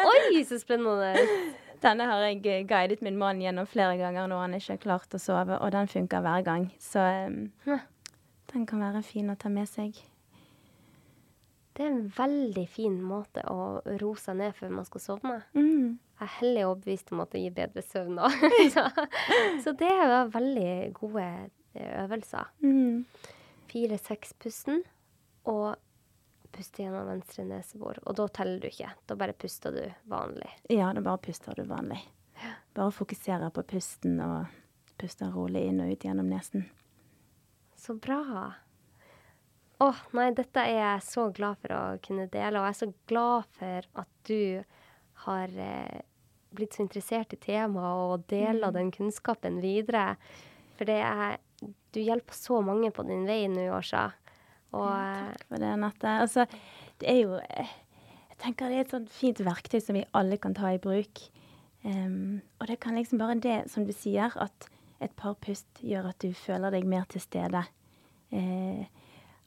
[0.00, 1.12] Oi, så spennende.
[1.84, 5.16] Denne har jeg eh, guidet min mann gjennom flere ganger når han ikke har klart
[5.16, 6.70] å sove, og den funker hver gang.
[6.80, 7.78] Så um,
[8.54, 9.98] den kan være fin å ta med seg.
[11.74, 15.38] Det er en veldig fin måte å roe seg ned før man skal sovne.
[15.58, 15.96] Mm.
[16.14, 18.44] Jeg er hellig overbevist om at det gir bedre søvn òg.
[18.76, 18.86] så,
[19.64, 21.24] så det er jo veldig gode
[21.74, 22.52] eh, øvelser.
[22.62, 23.02] Mm.
[23.72, 24.84] Fire-seks-pusten
[25.50, 25.74] og
[26.54, 27.98] puste gjennom venstre nesebor.
[28.06, 28.90] Og da teller du ikke.
[29.10, 30.50] Da bare puster du vanlig.
[30.72, 32.00] Ja, da bare puster du vanlig.
[32.74, 34.46] Bare fokuserer på pusten og
[34.98, 36.66] puster rolig inn og ut gjennom nesen.
[37.76, 38.22] Så bra.
[39.84, 42.90] Åh, nei, dette er jeg så glad for å kunne dele, og jeg er så
[43.10, 44.64] glad for at du
[45.26, 46.02] har eh,
[46.54, 48.76] blitt så interessert i temaet og deler Mm.
[48.78, 50.16] den kunnskapen videre.
[50.78, 51.38] For det er
[51.94, 54.12] Du hjelper så mange på din vei nå, Åsa.
[54.74, 56.18] Og Ja, takk for det, Anette.
[56.24, 56.46] Altså,
[57.00, 57.72] det er jo eh,
[58.30, 61.22] Jeg tenker det er et sånt fint verktøy som vi alle kan ta i bruk.
[61.84, 64.68] Um, og det kan liksom bare det, som du sier, at
[65.04, 67.62] et par pust gjør at du føler deg mer til stede.
[68.32, 68.82] Uh,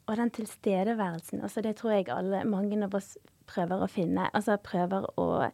[0.08, 4.30] og den tilstedeværelsen, altså det tror jeg alle, mange av oss prøver å finne.
[4.32, 5.50] Altså prøver å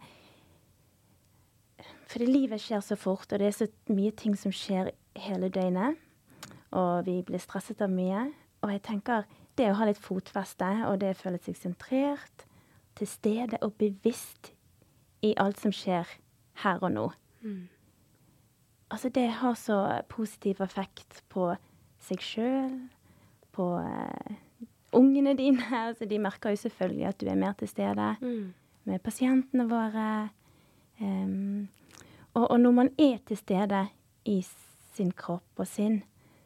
[2.06, 5.96] Fordi livet skjer så fort, og det er så mye ting som skjer hele døgnet.
[6.70, 8.28] Og vi blir stresset av mye.
[8.62, 9.24] Og jeg tenker
[9.58, 12.46] det å ha litt fotfeste, og det å føle seg sentrert,
[12.94, 14.52] til stede og bevisst
[15.26, 16.06] i alt som skjer
[16.62, 17.06] her og nå.
[17.42, 17.64] Mm.
[18.94, 19.78] Altså, det har så
[20.08, 21.48] positiv effekt på
[22.04, 22.76] seg sjøl,
[23.54, 24.34] på uh,
[24.94, 25.62] ungene dine.
[25.88, 28.52] Altså, de merker jo selvfølgelig at du er mer til stede Mm.
[28.84, 30.28] med pasientene våre.
[31.00, 31.68] Um,
[32.34, 33.86] og, og når man er til stede
[34.24, 34.38] i
[34.94, 36.02] sin kropp og sinn,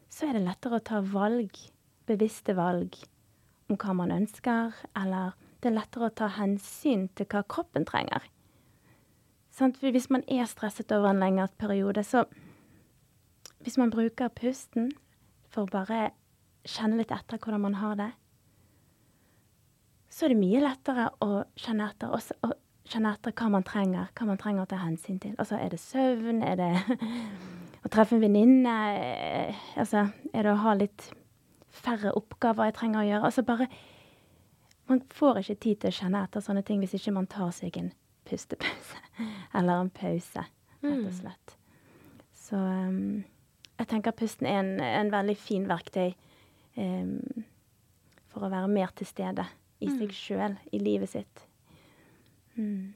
[0.08, 1.52] så er det lettere å ta valg,
[2.08, 2.96] bevisste valg,
[3.68, 8.24] om hva man ønsker, eller det er lettere å ta hensyn til hva kroppen trenger.
[9.58, 12.26] Sånn, hvis man er stresset over en lengre periode, så
[13.58, 14.92] Hvis man bruker pusten
[15.50, 16.12] for å bare
[16.62, 18.12] kjenne litt etter hvordan man har det,
[20.08, 22.52] så er det mye lettere å kjenne etter, også, å
[22.86, 25.34] kjenne etter hva man trenger, hva man trenger å ta hensyn til.
[25.42, 26.38] Altså, er det søvn?
[26.46, 26.70] Er det
[27.84, 28.76] å treffe en venninne?
[28.94, 31.10] Eh, Altså, er det å ha litt
[31.74, 33.30] færre oppgaver jeg trenger å gjøre?
[33.30, 33.68] Altså bare
[34.88, 37.76] Man får ikke tid til å kjenne etter sånne ting hvis ikke man tar seg
[37.76, 37.90] en
[38.24, 39.02] pustepause.
[39.56, 40.44] Eller en pause,
[40.80, 41.56] rett og slett.
[42.32, 43.20] Så um,
[43.78, 46.14] jeg tenker pusten er en, en veldig fin verktøy
[46.80, 47.44] um,
[48.32, 49.44] for å være mer til stede
[49.84, 51.44] i seg sjøl, i livet sitt.
[52.56, 52.94] Mm.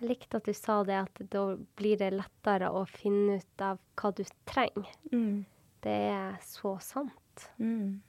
[0.00, 1.44] Jeg likte at du sa det, at da
[1.78, 4.88] blir det lettere å finne ut av hva du trenger.
[5.12, 5.44] Mm.
[5.84, 7.12] Det er så sant.
[7.58, 8.02] Mm.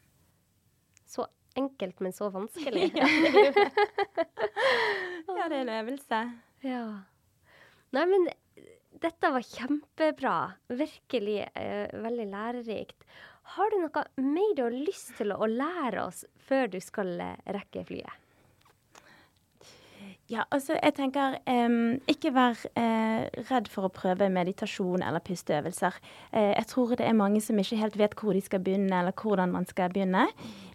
[1.10, 2.92] Så enkelt, men så vanskelig.
[3.00, 3.54] ja, det er
[5.38, 6.22] ja, det er en øvelse.
[6.66, 6.84] Ja.
[7.96, 8.28] Nei, men
[9.04, 10.36] dette var kjempebra.
[10.68, 13.08] Virkelig eh, veldig lærerikt.
[13.56, 17.14] Har du noe mer du har lyst til å lære oss før du skal
[17.46, 18.25] rekke flyet?
[20.30, 26.00] Ja, altså jeg tenker um, ikke vær uh, redd for å prøve meditasjon eller pusteøvelser.
[26.34, 29.14] Uh, jeg tror det er mange som ikke helt vet hvor de skal begynne, eller
[29.14, 30.26] hvordan man skal begynne.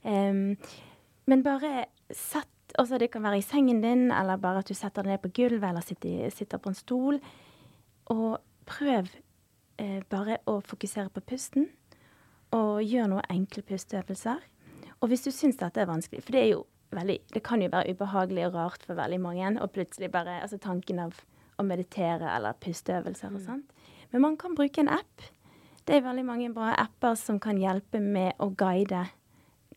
[0.06, 0.54] Um,
[1.26, 2.48] men bare sett
[2.78, 5.32] Altså det kan være i sengen din, eller bare at du setter deg ned på
[5.34, 7.16] gulvet, eller sitter, sitter på en stol.
[8.14, 8.36] Og
[8.70, 11.66] prøv uh, bare å fokusere på pusten,
[12.54, 14.38] og gjør noen enkle pusteøvelser.
[15.00, 16.62] Og hvis du syns dette er vanskelig, for det er jo
[16.94, 20.58] veldig, det kan jo være ubehagelig og rart for veldig mange, og plutselig bare altså
[20.58, 21.20] tanken av
[21.60, 23.72] å meditere eller pusteøvelser og sånt.
[24.10, 25.26] Men man kan bruke en app.
[25.86, 29.04] Det er veldig mange bra apper som kan hjelpe med å guide,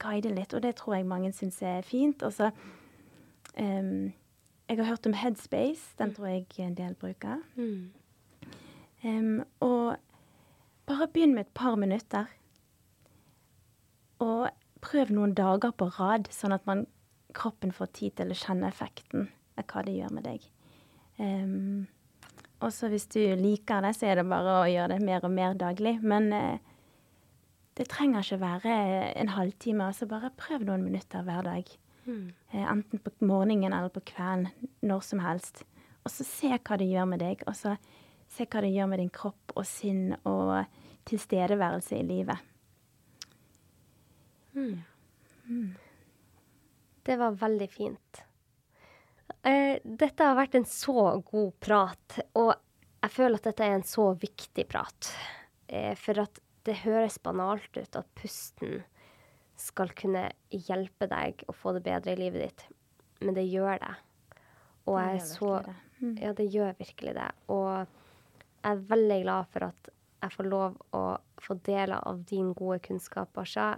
[0.02, 2.24] guide litt, og det tror jeg mange syns er fint.
[2.24, 2.52] Og så
[3.58, 4.12] um,
[4.70, 7.44] Jeg har hørt om Headspace, den tror jeg en del bruker.
[9.04, 9.96] Em, og
[10.88, 12.26] bare begynn med et par minutter.
[14.20, 14.48] Og
[14.82, 16.86] prøv noen dager på rad, sånn at man,
[17.36, 19.28] kroppen får tid til å kjenne effekten
[19.60, 20.46] av hva det gjør med deg.
[21.20, 21.86] Um,
[22.64, 25.34] og så hvis du liker det, så er det bare å gjøre det mer og
[25.34, 25.98] mer daglig.
[26.02, 26.74] Men uh,
[27.78, 28.78] det trenger ikke være
[29.20, 29.90] en halvtime.
[29.90, 31.76] altså Bare prøv noen minutter hver dag.
[32.52, 34.50] Eh, enten på morgenen eller på kvelden.
[34.82, 35.64] Når som helst.
[36.04, 37.44] Og så se hva det gjør med deg.
[37.48, 37.76] Og så
[38.30, 40.66] se hva det gjør med din kropp og sinn og
[41.10, 42.50] tilstedeværelse i livet.
[47.04, 48.24] Det var veldig fint.
[49.44, 52.54] Eh, dette har vært en så god prat, og
[53.04, 55.12] jeg føler at dette er en så viktig prat.
[55.68, 58.84] Eh, for at det høres banalt ut at pusten
[59.60, 62.64] skal kunne hjelpe deg å få det bedre i livet ditt,
[63.24, 63.96] men det gjør det.
[64.88, 65.76] Og Det jeg er så det.
[66.20, 67.30] Ja, det gjør virkelig det.
[67.54, 67.68] Og
[68.64, 69.92] jeg er veldig glad for at
[70.24, 71.04] jeg får lov å
[71.44, 73.74] få deler av din gode kunnskap, Asha.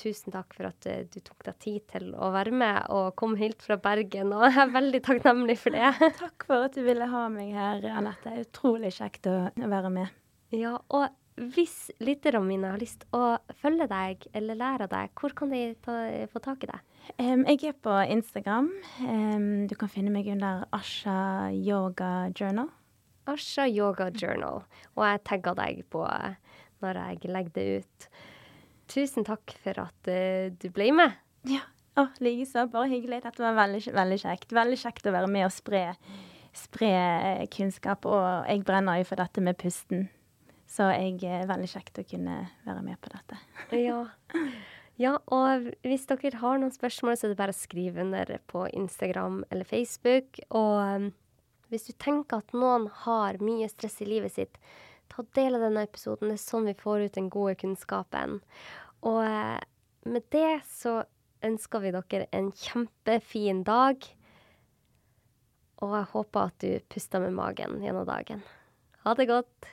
[0.00, 3.34] Tusen takk for at eh, du tok deg tid til å være med og kom
[3.40, 4.32] helt fra Bergen.
[4.32, 5.90] Og jeg er veldig takknemlig for det.
[6.22, 8.32] Takk for at du ville ha meg her, Anette.
[8.46, 10.14] Utrolig kjekt å være med.
[10.56, 15.32] Ja, og hvis lytterne mine har lyst å følge deg eller lære av deg, hvor
[15.36, 15.94] kan de ta,
[16.32, 16.82] få tak i deg?
[17.16, 18.68] Um, jeg er på Instagram.
[19.04, 22.68] Um, du kan finne meg under Asha Yoga Journal.
[23.30, 24.64] Asha Yoga Journal.
[24.96, 26.36] Og jeg tagger deg på eh,
[26.84, 28.10] når jeg legger det ut.
[28.90, 31.18] Tusen takk for at uh, du ble med.
[31.48, 31.62] Ja,
[32.00, 32.66] oh, likeså.
[32.72, 33.22] Bare hyggelig.
[33.26, 34.54] Dette var veldig, veldig kjekt.
[34.56, 35.84] Veldig kjekt å være med og spre,
[36.56, 36.90] spre
[37.54, 38.08] kunnskap.
[38.08, 40.08] Og jeg brenner jo for dette med pusten.
[40.70, 43.40] Så jeg er veldig kjekt å kunne være med på dette.
[43.86, 44.04] ja.
[45.00, 48.68] ja, og hvis dere har noen spørsmål, så er det bare å skrive under på
[48.68, 50.38] Instagram eller Facebook.
[50.54, 51.10] Og
[51.70, 54.62] hvis du tenker at noen har mye stress i livet sitt,
[55.10, 56.30] ta del av denne episoden.
[56.30, 58.38] Det er sånn vi får ut den gode kunnskapen.
[59.06, 59.58] Og uh,
[60.06, 61.00] med det så
[61.46, 64.06] ønsker vi dere en kjempefin dag.
[65.80, 68.44] Og jeg håper at du puster med magen gjennom dagen.
[69.04, 69.70] Ha det godt.